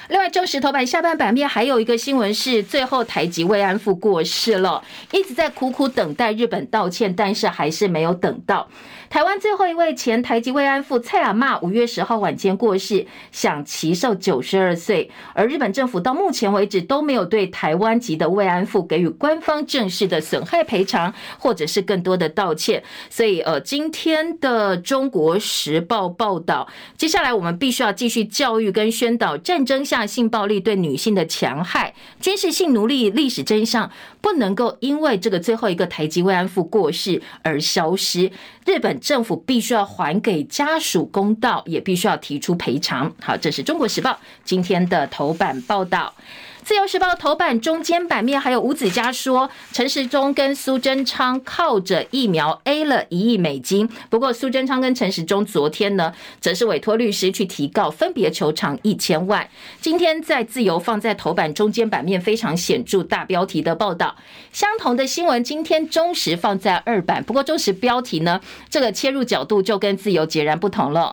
[0.09, 8.69] 另外，中时头版下半版面还有一个新闻是，最后台籍慰安妇过世了，一直在苦苦等待日本道歉，但是还是没有等到。
[9.13, 15.11] 台湾最后一位前台籍慰安妇蔡阿嬷五月十号晚间过世，享耆寿九十二岁。
[15.35, 22.83] 而日本政府到目前为止都没有对台湾籍的慰安妇给予官方正式的损害赔偿，或者是更多的道歉。
[23.11, 33.91] 所以，呃，今天的中国时报报道，接下来我们必须要继续教育跟宣导战争下性暴力对女性的强害，军事性奴隶历史真相
[34.23, 38.33] 不能够因为这个最后一个台籍慰安妇过世而消失。
[38.65, 43.13] 日本政府必须要还给家属公道，也必须要提出赔偿。
[43.21, 46.15] 好，这是中国时报今天的头版报道。
[46.65, 53.89] 自由时报头版中间版面还有吴子嘉说，陈时中跟苏贞昌靠着疫苗 A 了一亿美金。
[54.09, 59.49] 不过苏贞昌跟陈时中昨天呢，则是委托律师去提告，分别求偿一千万。
[59.81, 64.15] 今天在自由放在头版中间版面非常显著大标题的报道，
[64.53, 71.13] 相同的新闻今天中时放在二版，不过中时标题呢，这个切入角度就跟自由截然不同了。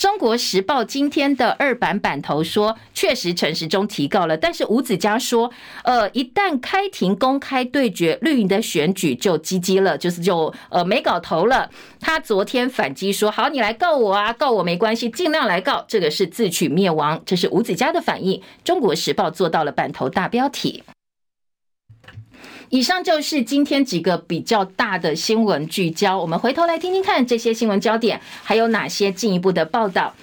[0.00, 5.52] 中国时报今天的二版版头说，确实陈时中提告了，但是吴子嘉说，
[5.84, 11.68] 呃，一旦开庭公开对决绿营的选举就 GG 了，就是就呃没搞头了。
[12.00, 17.20] 他昨天反击说，好，你来告我啊，告我没关系，尽量来告，这个是自取灭亡。
[17.26, 18.40] 这是吴子嘉的反应。
[18.64, 20.82] 中国时报做到了版头大标题。
[22.70, 30.14] 以上就是今天几个比较大的新闻聚焦，我们回头来听听看这些新闻焦点还有哪些进一步的报道。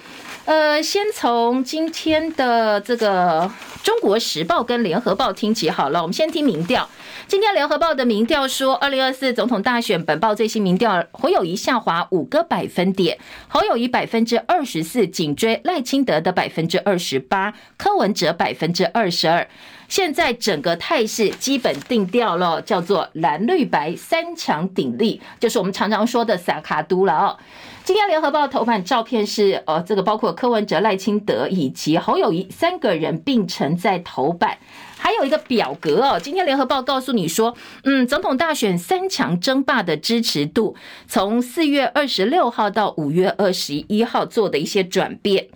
[0.46, 3.42] 呃，先从今天的这个
[3.82, 6.00] 《中国时报》跟《联合报》听起好了。
[6.00, 6.88] 我们先听民调。
[7.26, 19.46] 今天《联合报》的民调说，二零二四总统大选本报最新民调，侯友宜下滑五个百分点，侯友宜百分之二十四，紧追赖清德的百分之二十八，柯文哲百分之二十二。
[19.88, 27.38] 现在整个态势基本定调了，叫做蓝绿白三强鼎立，就是我们常常说的萨卡都了哦。
[27.84, 34.58] 今天联合报头版照片是，呃，这个包括柯文哲、赖清德以及侯友宜三个人并陈在头版，
[34.98, 36.20] 还有一个表格哦。
[36.20, 45.48] 今天联合报告诉你说，嗯，总统大选三强争霸的支持度，从四月二十六号到五月二十一号做的一些转变。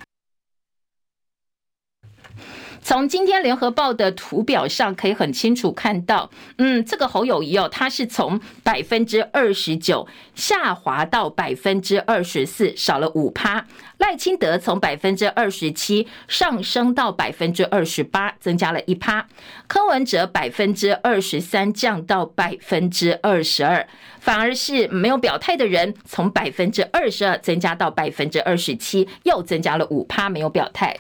[2.85, 13.65] 从今天联合报的图表上可以很清楚看到，嗯，这个侯友宜哦，他是从百分之二十九下滑到百分之二十四，少了五趴。
[13.99, 19.29] 赖清德从百分之二十七上升到百分之二十八，增加了一趴。
[19.69, 23.87] 柯文哲百分之二十三降到百分之二十二，
[24.19, 30.99] 反而是没有表态的人从百分之二十二增加到百分之二十七，又增加了五趴，没有表态。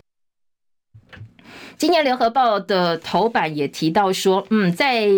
[1.76, 5.08] 今年联合报的头版也提到说，嗯，在。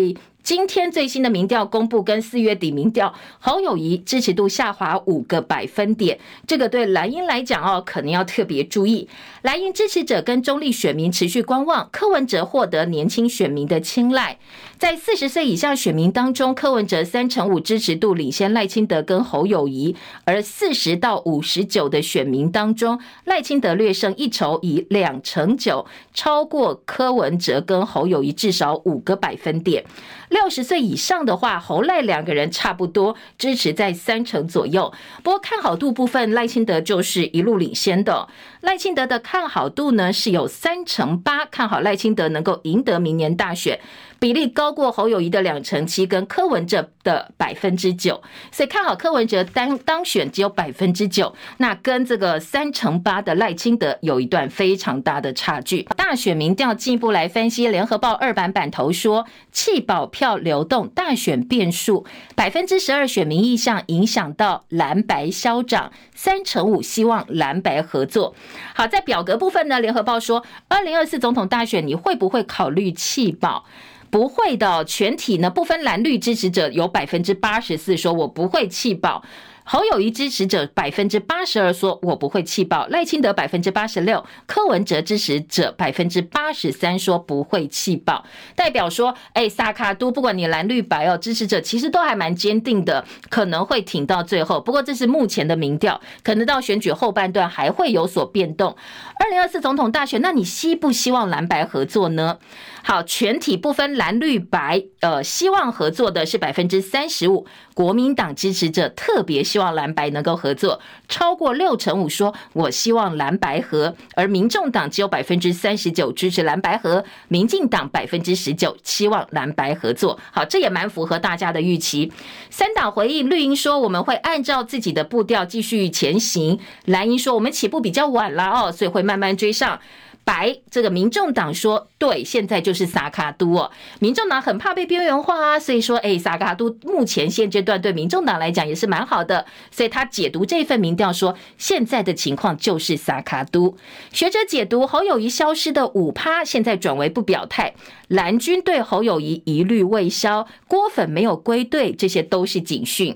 [0.45, 9.09] 今天最新的民调公布，跟四月底民调，侯友谊支持度下滑五个百分点，这个对蓝营来讲哦，可能要特别注意。
[9.41, 14.37] 蓝营支持者跟中立选民持续观望，柯文哲获得年轻选民的青睐。
[14.77, 29.85] 在四十岁以下选民当中，柯文哲三成五支持度领先赖清德跟侯友谊，而四十到五十九的选民当中，赖清德略胜一筹，以两成九超过柯文哲跟侯友谊至少五个百分点。
[30.29, 34.91] 六十岁以上的话，侯赖两个人差不多支持在三成左右。
[35.23, 38.27] 不过看好度部分，赖清德就是一路领先的。
[38.59, 43.79] 赖清德的看好度呢是有三成八，看好赖清德能够赢得明年大选。
[44.25, 55.83] 比例高过侯友宜的两成七，跟柯文哲的百分之九，所以看好柯文哲当当选只有百分之九，那跟这个三成八的赖清德有一段非常大的差距。
[55.95, 62.03] 大选民调进一步来分析，联合报二版版头说，弃保票流动大选变数，
[62.35, 68.33] 百分之十二选民意向影响到蓝白消长，三成五希望蓝白合作。
[68.73, 73.65] 好，在表格部分呢，联合报说，二零二四总统大选你会不会考虑弃保？
[74.15, 79.21] 不会的，全体呢不分蓝绿支持者有百分之八十四说我不会弃保。
[79.67, 88.23] 侯友谊支持者百分之八十二说我不会气爆，赖清德百分之八十六，柯文哲支持者百分之八十三说不会气爆，
[88.55, 94.61] 代表说，哎，萨卡都不管你蓝绿白哦，支持者其实都还蛮坚定的，可能会挺到最后。
[94.61, 98.75] 不过这是目前的民调，可能到选举后半段还会有所变动。
[99.19, 102.37] 二零二四总统大选，那你希不希望蓝白合作呢？
[102.83, 107.47] 好，全体不分蓝绿白，呃，希望合作的是百分之三十五。
[107.73, 120.19] 国民党支持者特别希望蓝白能够合作，超过六成五说我希望蓝白合，而民众党只有百分之三十九支持蓝白合，民进党百分之十九期望蓝白合作。
[120.33, 122.11] 好，这也蛮符合大家的预期。
[122.49, 129.79] 三党回应，绿营说我们会按照自己的步调继续前行，蓝营说我们起步比较晚了哦，所以会慢慢追上。
[130.25, 133.71] 白这个民众党说对，现在就是萨卡都哦。
[133.99, 143.77] 民众党很怕被边缘化啊，所以说，哎，萨卡都目前现阶段对民众党来讲也是蛮好的，所以他解读这份民调说，现在的情况就是萨卡都。
[144.11, 147.75] 学者解读侯友谊消失的五趴，现在转为不表态，
[148.07, 153.15] 蓝军对侯友谊疑虑未消，郭粉没有归队，这些都是警讯。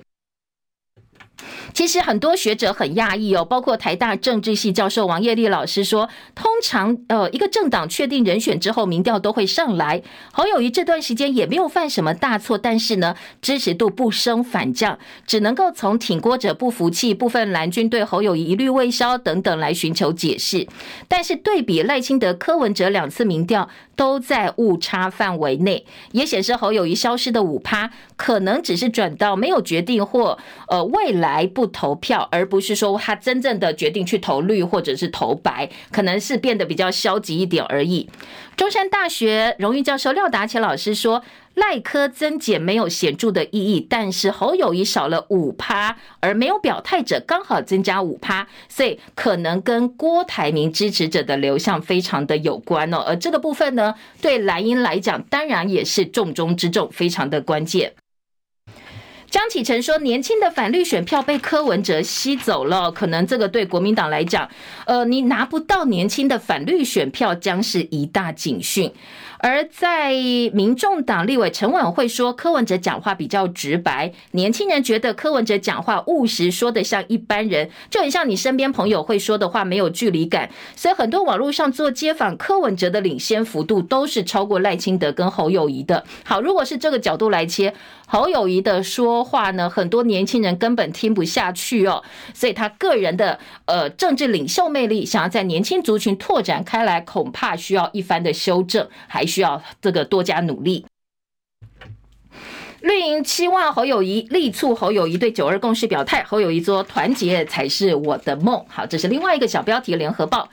[1.73, 10.01] 其实很多学者很讶异哦，包括台大政治系教授王业立老师说，通常呃一个政党确定人选之后，民调都会上来。
[10.31, 20.67] 侯友谊这段时间也没有犯什么大错，但是呢支持度不升反降，只能够从挺郭者不服气、部分蓝军对侯友谊疑虑未消等等来寻求解释。
[21.07, 23.69] 但是对比赖清德、柯文哲两次民调。
[23.99, 30.37] 都在误差范围内，也显示侯友谊消失的五趴可能只是转到没有决定或
[30.69, 38.09] 呃未来不投票，而不是说他真正的决定去投绿或者是投白，可能是变得比较消极一点而已。
[38.55, 41.21] 中山大学荣誉教授廖达干老师说。
[41.55, 52.99] 赖科增减没有显著的意义，但是侯友谊少了五趴，而没有表态者刚好增加五趴，所以可能跟郭台铭支持者的流向非常的有关哦。
[52.99, 57.91] 而这个部分呢，对蓝营来讲，当然也是重中之重，非常的关键。
[59.29, 64.49] 江启臣说，年轻的反绿选票被柯文哲吸走了，可能这个对国民党来讲，
[64.85, 68.91] 呃，你拿不到年轻的反绿选票，将是一大警讯。
[69.41, 70.11] 而在
[70.53, 80.49] 民众党立委陈琬惠说，柯文哲讲话比较直白，年轻人觉得柯文哲讲话务实，说的像一般人，就很像你身边朋友会说的话，没有距离感。
[80.75, 86.03] 所以很多网络上做街访柯文哲的领先幅度都是超过赖清德跟侯友宜的。
[86.25, 87.73] 好，如果是这个角度来切，
[88.07, 92.03] 侯友宜的说话呢，很多年轻人根本听不下去哦。
[92.33, 99.28] 所以他个人的呃政治领袖魅力，想要在年轻族群拓展开来，恐怕需要一番的修正，还。
[99.29, 100.85] 需要这个多加努力。
[102.81, 108.65] 绿营期望侯友宜力促侯友宜对九二共识表态，侯友宜说团结才是我的梦。
[108.69, 109.97] 好，这是另外一个小标题。
[109.97, 110.47] 联合报、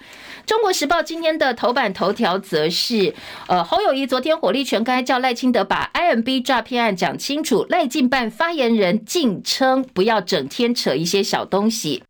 [0.45, 3.15] 中国时报今天的头版头条则是，
[3.47, 7.65] 呃，侯友宜昨天火力全开，叫赖清德把 IMB 诈骗案讲清楚。
[7.69, 12.03] 赖进办发言人竟称不要整天扯一些小东西。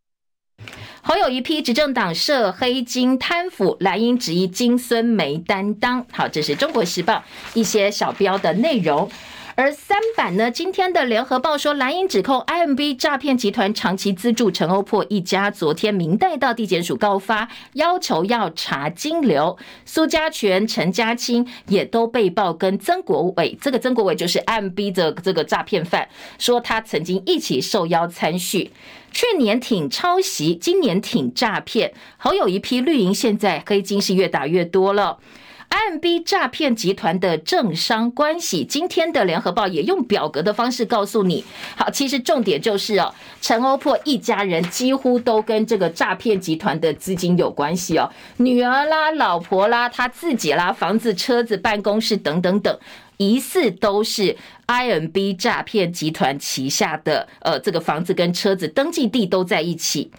[1.08, 6.04] 侯友宜批执政党涉黑金贪腐，蓝营质疑金孙没担当。
[6.10, 7.22] 好，这是中国时报
[7.54, 9.08] 一些小标的内容。
[9.54, 19.56] 而三版呢，今天的联合报说，蓝营指控 IMB 诈骗集团长期资助陈欧珀一家，昨天明代到地检署告发，要求要查金流。
[19.84, 28.72] 苏家全、陈家清也都被曝跟曾国伟，这个曾国伟就是 IMB 的这个诈骗犯，说他曾经一起受邀参叙。
[29.16, 35.16] 去年挺抄袭，今年挺诈骗，侯友一批绿营现在黑金是越打越多了。
[35.70, 41.42] IMB 诈骗集团的政商关系，今天的联合报也用表格的方式告诉你。
[41.76, 52.78] 好，其实重点就是哦，陈欧珀一家人几乎都跟这个诈骗集团的资金有关系哦，女儿啦、老婆啦、他自己啦、房子、车子、办公室等等等。
[53.16, 54.36] 疑似都是
[54.66, 60.10] IMB 诈骗集团旗下的，呃，这个房子跟车子登记地都在一起。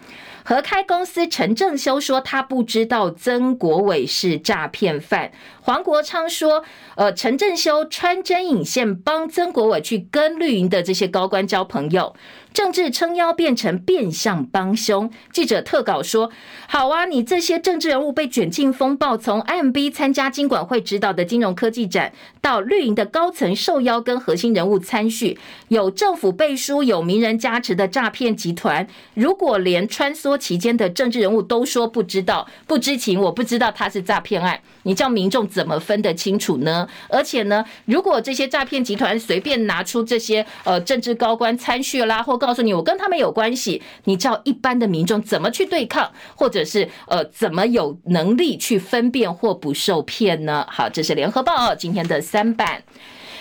[0.44, 5.30] 合开公司陈正修说他不知道曾国伟是诈骗犯。
[5.68, 6.64] 黄国昌说，
[6.94, 12.16] 呃，陈振修穿针引线帮曾国伟去跟绿营的这些高官交朋友。
[12.54, 15.08] 政治撑腰变成变相帮凶。
[15.30, 16.32] 记者特稿说
[16.66, 25.38] ：“好啊，你这些政治人物被卷进风暴，从 IMB 参加金管会指导的金融科技展，到绿营的高层受邀跟核心人物参叙，
[25.68, 28.88] 有政府背书、有名人加持的诈骗集团。
[29.14, 36.86] 如果连穿梭其间的政治人物都说不知道、不知情，我不知道他是诈骗案，你叫民众怎么分得清楚呢？
[37.08, 50.64] 而且呢，如果这些诈骗集团随便拿出这些呃政治高官参叙啦，或告诉你，我跟他们有关系，你叫一般的民众怎么去对抗，或者是呃，怎么有能力去分辨或不受骗呢？
[50.70, 52.84] 好，这是联合报今天的三版。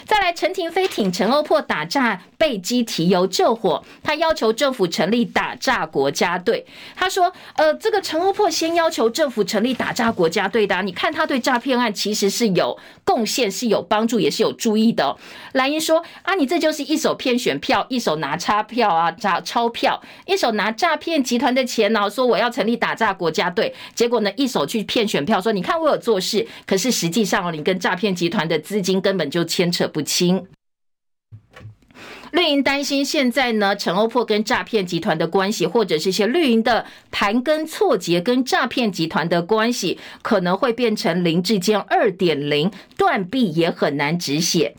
[0.07, 6.65] 再来，陈亭妃挺陈欧破打诈被羁提油救火，他要求政府成立打诈国家队。
[6.95, 15.17] 他说：“呃，这个陈欧破先要求政府成立打诈国家队的，你看他对诈骗案其实是有贡献、是有帮助，也是有注意的哦。”
[15.51, 30.45] 蓝营说：“啊，你这就是一手骗选票，一手拿钞票啊，诈钞票，一手拿诈骗集团的钱呢，说我要成立打诈国家队，结果呢，一手去骗选票，说你看我有做事，可是实际上你跟诈骗集团的资金根本就牵扯不。”不清，
[32.31, 44.75] 绿营担心现在呢，陈欧珀跟诈骗集团的关系，或者是一些绿营的盘根错节跟诈骗集团的关系，可能会变成林志坚二点零，断臂也很难止血。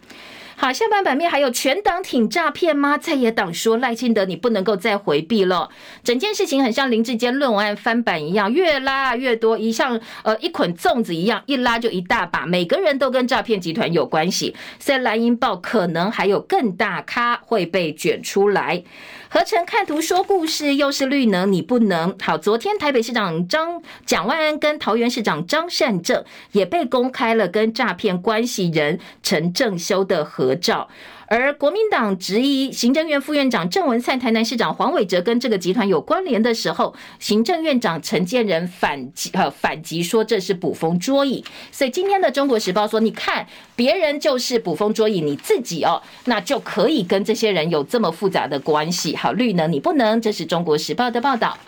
[0.60, 2.98] 好，下半版面还有全党挺诈骗吗？
[2.98, 5.70] 在野党说赖清德，你不能够再回避了。
[6.02, 14.56] 整件事情很像林志坚论文案翻版一样，越拉越多，一像呃一捆粽子一样，一拉就一大把，每个人都跟诈骗集团有关系。
[14.78, 18.82] 在蓝营报可能还有更大咖会被卷出来。
[19.30, 22.36] 合成看图说故事，又是绿能你不能好。
[22.36, 30.47] 昨天台北市长张蒋万安跟桃园市长张善政也被公开了跟诈骗关系人陈正修的合。
[30.48, 30.88] 合照。
[31.30, 41.44] 而国民党质疑行政院副院长郑文灿、台南市长黄伟哲跟这个集团有关联的时候，行政院长陈建仁反击呃反击说这是捕风捉影。
[41.70, 43.46] 所以今天的《中国时报》说，你看
[43.76, 49.14] 别人就是捕风捉影，你自己哦，那就可以跟这些人有这么复杂的关系。
[49.14, 51.58] 好，绿能你不能，这是《中国时报》的报道。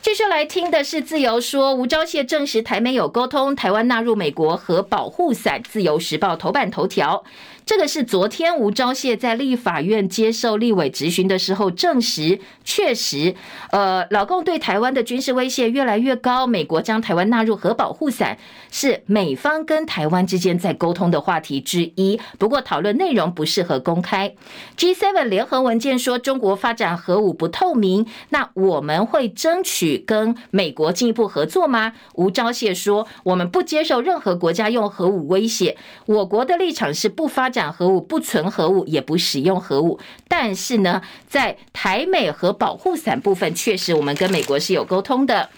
[0.00, 5.60] 继续来听的是自由说，吴钊燮证实台美有沟通，台湾纳入美国核保护伞。
[5.64, 7.24] 自由时报头版头条。
[7.66, 13.34] 这个是昨天吴钊燮在立法院接受立委质询的时候证实，确实，
[13.72, 18.38] 呃，老共对台湾的军事威胁越来越高，美国将台湾纳入核保护伞，
[18.70, 22.20] 是美方跟台湾之间在沟通的话题之一。
[22.38, 24.32] 不过讨论内容不适合公开。
[24.78, 31.94] G7 联合文件说中国发展核武不透明，那我们会争取跟美国进一步合作吗？
[32.14, 37.50] 吴钊燮说，我们不接受任何国家用核武威胁，我国的立场是不发。
[37.56, 39.98] 讲核武不存核武，也不使用核武，
[40.28, 45.48] 但是呢，在台美核保护伞部分，确实我们跟美国是有沟通的。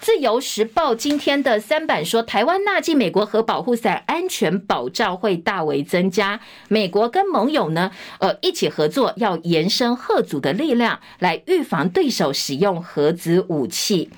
[0.00, 6.40] 自由时报今天的三版说，台湾纳进美国核保护伞，安全保障会大为增加。
[6.68, 7.90] 美国跟盟友呢，
[8.20, 14.08] 呃，一起合作，要延伸核组的力量，来预防对手使用核子武器。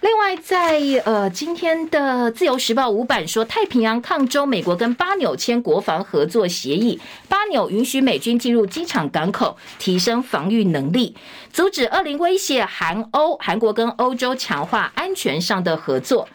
[0.00, 6.98] 另外，在呃今天的自由时报五版说，太平洋抗中，美国跟巴纽签国防合作协议，
[7.28, 11.14] 巴纽允许美军进入机场港口，提升防御能力，
[11.52, 16.26] 阻止恶灵威胁韩欧，韩国跟欧洲强化安全上的合作。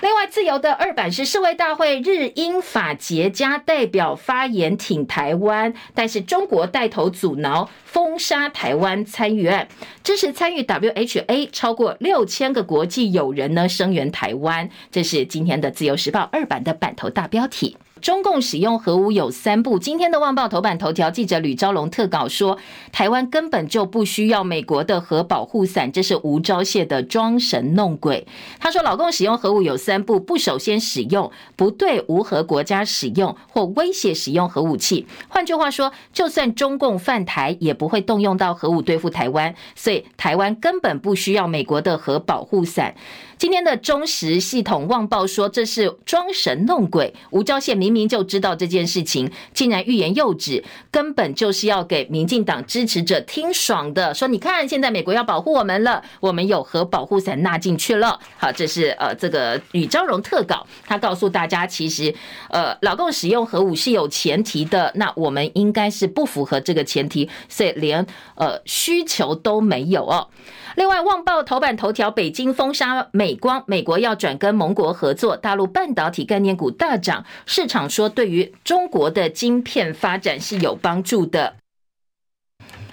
[0.00, 9.66] 另外，自由的二版是世卫大会日英法捷加代表发言挺台湾，但是中国带头阻挠封杀台湾参与案，
[10.04, 14.70] 支持参与 WHA 超过六千个国际友人呢声援台湾。
[14.92, 17.76] 这是今天的自由时报二版的版头大标题。
[18.00, 19.78] 中共使用核武有三步。
[19.78, 22.58] 今天的《旺报》头版头条记者吕昭龙特稿说，
[22.92, 28.26] 台湾根本就不需要美国的核保护伞，这是吴钊燮的装神弄鬼。
[28.58, 35.06] 他说，老共使用核武有三步：不首先使用，不对无核国家使用或威胁使用核武器。
[35.28, 39.54] 换句话说，就算中共犯台，也不会动用到核武对付台湾。
[39.74, 42.94] 所以，台湾根本不需要美国的核保护伞。
[43.38, 47.14] 今天的中时系统旺报说，这是装神弄鬼。
[47.30, 54.12] 吴钊燮明明就知道这件事情，竟然欲言又止，根本就是要给民进党支持者听爽的。
[54.12, 58.18] 说你看，现在美国要保护我们了，我们有核保护伞纳进去了。
[58.36, 62.12] 好，这是呃这个吕昭荣特稿，他告诉大家，其实
[62.50, 70.26] 呃老共使用核武是有前提的，那我们应该是不符合这个前提，所以连呃需求都没有哦。
[70.74, 81.56] 另外，《旺报》头版头条：北京封杀美美光，美国要转跟盟国合作，大陆半导体概念股大涨，市场说对于中国的晶片发展是有帮助的。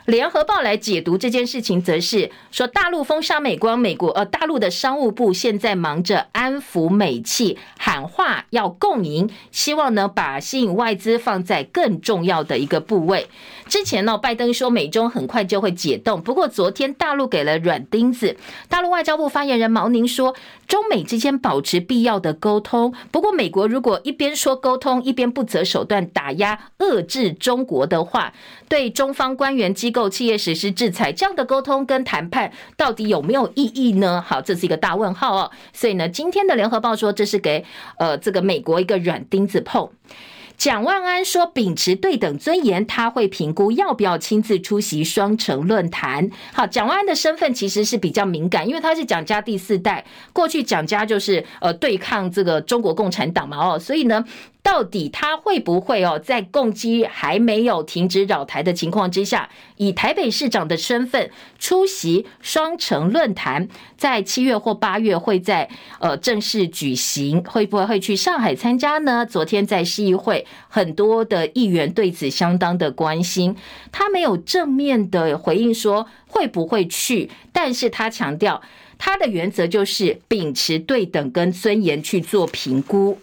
[0.05, 13.27] 联合报来解读这件事情，则是说大陆封杀美光，美国呃大陆的商务部现在忙着安抚美企，喊话要共赢，希望呢把吸引外资放在更重要的一个部位。
[13.67, 18.37] 之前呢，拜登说美中很快就会解冻，不过昨天大陆给了软钉子，
[18.69, 20.35] 大陆外交部发言人毛宁说，
[20.67, 28.31] 中美之间保持必要的沟通，不过美国如果一边说沟通，一边不择手段打压遏制中国的话，
[28.69, 34.21] 对中方官员机构企业实施制裁，这样的沟通跟谈判到底有没有意义呢？
[34.27, 35.51] 好，这是一个大问号哦。
[35.71, 37.63] 所以呢，今天的联合报说，这是给
[37.97, 39.89] 呃这个美国一个软钉子碰。
[40.57, 46.29] 蒋万安说，秉持对等尊严，他会评估要不要亲自出席双城论坛。
[46.53, 54.25] 好，蒋万安的身份其实是比较敏感，因为他是蒋家第四代，过去蒋家就是呃对抗这个中国共产党嘛，哦，所以呢。
[54.65, 59.47] 到底他会不会哦，在共机还没有停止扰台的情况之下，
[59.77, 69.23] 以台北市长的身份出席双城论坛，在七月或八月会在呃正式举行，会不会会去上海参加呢？
[69.23, 73.55] 昨天在市议会，很多的议员对此相当的关心，
[73.91, 78.59] 他没有正面的回应说会不会去，但是他强调
[78.97, 83.19] 他的原则就是秉持对等跟尊严去做评估。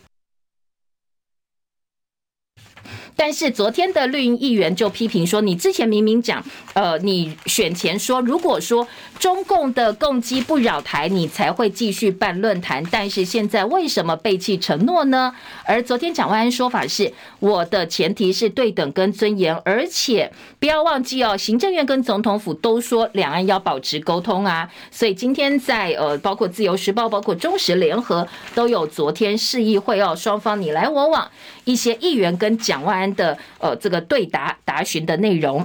[3.16, 6.42] 但是昨天的绿营议员就批评说，你之前明明讲，
[6.74, 8.86] 呃，你选前说，如果说
[9.18, 12.82] 中共的共机不扰台，你才会继续办论坛。
[12.90, 15.34] 但是现在为什么背弃承诺呢？
[15.64, 24.68] 而昨天蒋万安说法是，我的前提是对等跟尊严，而且不要忘记哦，行政院跟总统府都说两岸要保持沟通啊。
[24.90, 31.30] 所以今天在呃，包括自由时报、包括中时联合都有昨天市议会哦，双方你来我往，
[31.64, 33.12] 一些议员跟蒋万安。
[33.14, 35.64] 的呃这个对答答询的内容。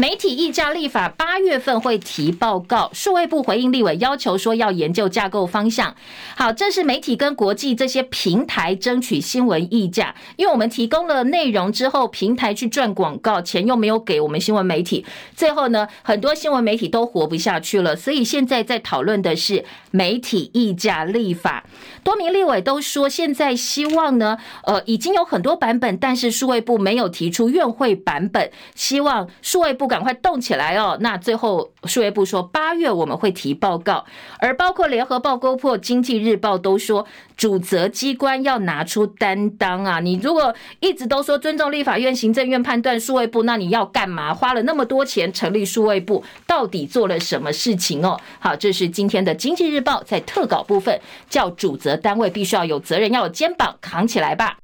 [0.00, 5.92] 媒体议价立法八月份会提报告，数位部回应立委要求说要研究架构方向。
[6.36, 17.96] 好，这是媒体跟国际这些平台争取新闻议价，因为我们提供了内容之后，平台去赚广告，钱又没有给我们新闻媒体，最后呢，很多新闻媒体都活不下去了。
[17.96, 21.66] 所以现在在讨论的是媒体议价立法，
[22.04, 29.87] 多名立委都说现在希望呢，呃，已经有很多版本，但是数位部没有提出院会版本，希望数位部。
[29.88, 30.96] 赶快动起来哦！
[31.00, 34.04] 那最后数位部说八月我们会提报告，
[34.38, 40.00] 而包括联合报、勾破、经济日报都说主责机关要拿出担当啊！
[40.00, 44.34] 你如果一直都说尊重立法院、行政院判断，数位部那你要干嘛？
[44.34, 48.20] 花了那么多钱成立数位部，到底做了什么事情哦？
[48.38, 54.58] 好，这是今天的经济日报在特稿部分，叫主责单位必须要有责任，要有肩膀扛起来吧。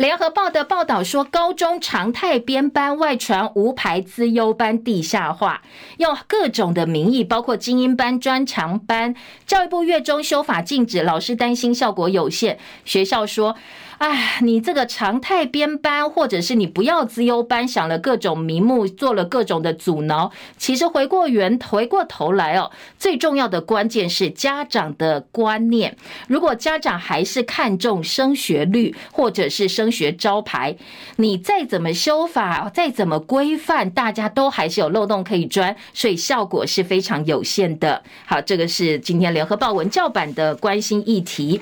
[0.00, 5.60] 联合报的报道说，高中常态编班外传无牌资优班地下化，
[5.98, 9.14] 用各种的名义，包括精英班、专长班。
[9.46, 13.56] 教育部月中修法禁止，老师担心效果有限，学校说。
[14.00, 20.32] 哎，你这个常态编班，或者是你不要资优班，想了各种名目，做了各种的阻挠。
[20.56, 25.98] 其实回过源，回过头来哦，最重要的关键是家长的观念。
[26.28, 30.74] 如果家长还是看重升学率，或者是升学招牌，
[31.16, 38.02] 你再怎么修法，再怎么规范，大家都还是有漏洞可以钻，所以效果是非常有限的。
[38.24, 41.60] 好，这个是今天联合报文教版的关心议题。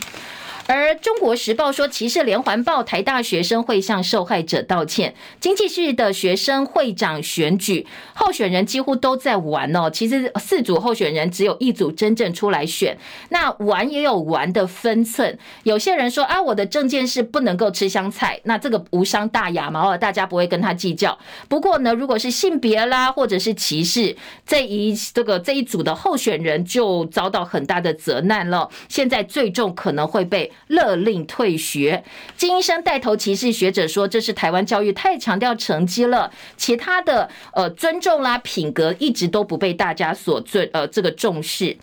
[0.69, 5.15] 而中国时报说，歧视连环报，台大学生会向受害者道歉。
[5.41, 9.89] 经济系的学生会长选举候选人几乎都在玩哦。
[9.89, 12.99] 其实四组候选人只有一组真正出来选，
[13.31, 15.39] 那玩也有玩的分寸。
[15.63, 21.19] 有些人说啊，我的政见是不能够吃香菜，那这个无伤大雅嘛，大家不会跟他计较。
[21.49, 24.15] 不过呢，如果是性别啦，或者是歧视，
[24.47, 28.69] 这一这个这一组的候选人就遭到很大的责难了。
[28.91, 30.53] 现在最重可能会被。
[30.67, 32.05] 勒令退学，
[32.37, 41.77] 金医生带头歧视学者说，这是台湾教育太强调成绩了，其他的呃尊重啦、品格一直都不被大家所尊呃这个重视。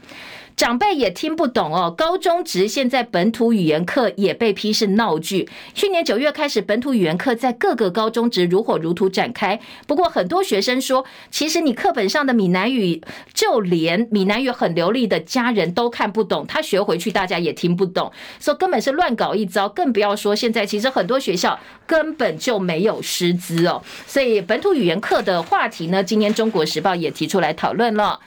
[0.55, 5.49] 长辈也听不懂哦，高中职现在本土语言课也被批是闹剧。
[5.73, 9.59] 去年九月开始，本土语言课在各个高中职如火如荼展开。
[9.85, 13.01] 不过很多学生说，其实你课本上的闽南语，
[13.33, 19.67] 就连闽南语很流利的家人都看不懂，他学回去大家也听不懂，所以根本是乱搞一招。
[19.67, 23.83] 更不要说现在其实很多学校根本就没有师资哦。
[24.07, 28.21] 所以本土语言课的话题呢，今天中国时报也提出来讨论了。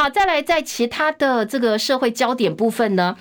[0.00, 3.14] 好，再来在其他的这个社会焦点部分呢。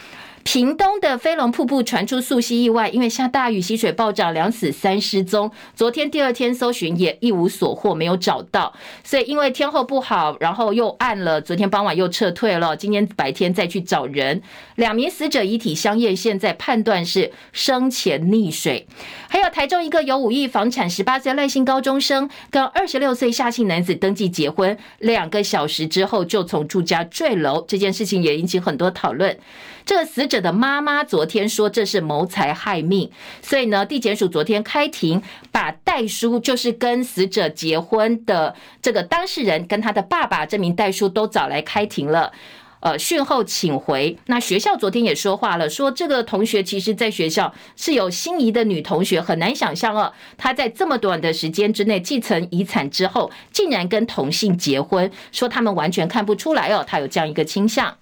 [0.44, 5.52] 屏东的飞龙瀑布传出溯溪意外，因为下大雨，溪水暴涨，两死三失踪。
[5.76, 8.74] 昨天第二天搜寻也一无所获，没有找到。
[9.04, 12.76] 所以因为天候不好，然后又暗了，昨天傍晚又撤退了。
[12.76, 14.42] 今天白天再去找人，
[14.76, 18.88] 两名死者遗体相验，现在判断是生前溺水。
[19.28, 29.38] 还有台中一个有五亿房产、十八岁赖姓高中生跟二十六岁夏姓男子登记结婚，两个小时之后就从住家坠楼，这件事情也引起很多讨论。
[29.90, 33.10] 这个死者的妈妈昨天说这是谋财害命，
[33.42, 35.20] 所以呢，地检署昨天开庭，
[35.52, 42.32] 把代书就是跟死者结婚的这个当事人跟他的爸爸这名代书都找来开庭了，
[42.82, 44.16] 呃，讯后请回。
[44.28, 57.98] 那学校昨天也说话了，说这个同学其实在学校是有心仪的女同学，很难想象哦，他在这么短的时间之内继承遗产之后，竟然跟同性结婚，说他们完全看不出来哦，他有这样一个倾向。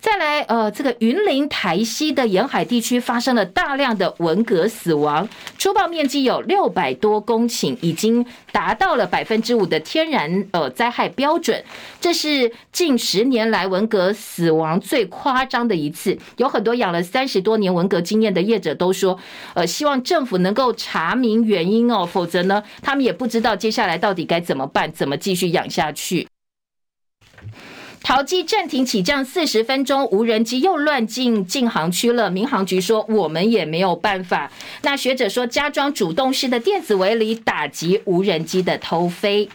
[0.00, 5.28] 再来，呃，这个云林台西的沿海地区发生了大量的文蛤死亡，
[5.58, 11.62] 初爆面积有六百多公顷，已经达到了百分之五的天然呃灾害标准。
[12.00, 16.16] 这是近十年来文蛤死亡最夸张的一次。
[16.36, 19.18] 有很多养了三十多年文蛤经验的业者都说，
[19.54, 26.28] 呃，希望政府能够查明原因哦，否则呢，他们也不知道接下来到底该怎么办，怎么继续养下去。
[28.08, 32.30] 潮机暂停起降四十分钟，无人机又乱进禁航区了。
[32.30, 34.50] 民航局说我们也没有办法。
[34.80, 39.50] 那学者说加装主动式的电子围篱打击无人机的偷飞。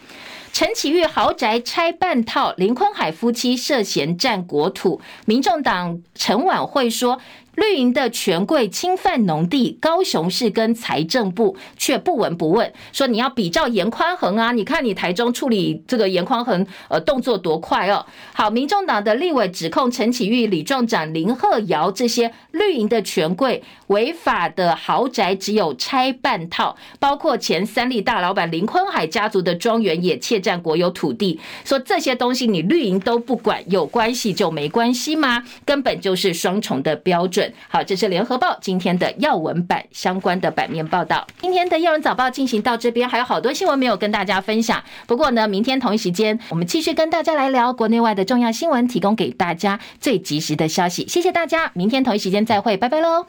[0.51, 5.01] 陈启玉豪宅拆半套，林坤海夫妻涉嫌占国土。
[5.25, 7.19] 民众党陈琬惠说
[7.55, 18.05] 绿营的权贵侵犯农地，高雄市跟财政部却不闻不问，说你要比照严宽恒啊，你看你台中处理这个严宽恒呃动作多快哦。
[18.33, 35.43] 好，民众党的立委指控陈启玉、李壮长、林鹤瑶这些绿营的权贵违法的豪宅只有拆半套，包括前三立大老板林坤海家族的庄园也窃占国有土地，说这些东西你绿营都不管，有关系就没关系吗？
[35.63, 41.25] 根本就是双重的标准好，这是联合报今天的要闻版相关的版面报道。
[41.41, 44.83] 今天的要闻早报进行到这边，还有好多新闻没有跟大家分享。
[45.07, 51.07] 不过呢，明天同一时间，我们继续跟大家来聊国内外的重要新闻，提供给大家最及时的消息。
[51.07, 53.25] 谢谢大家，明天同一时间再会，拜拜喽。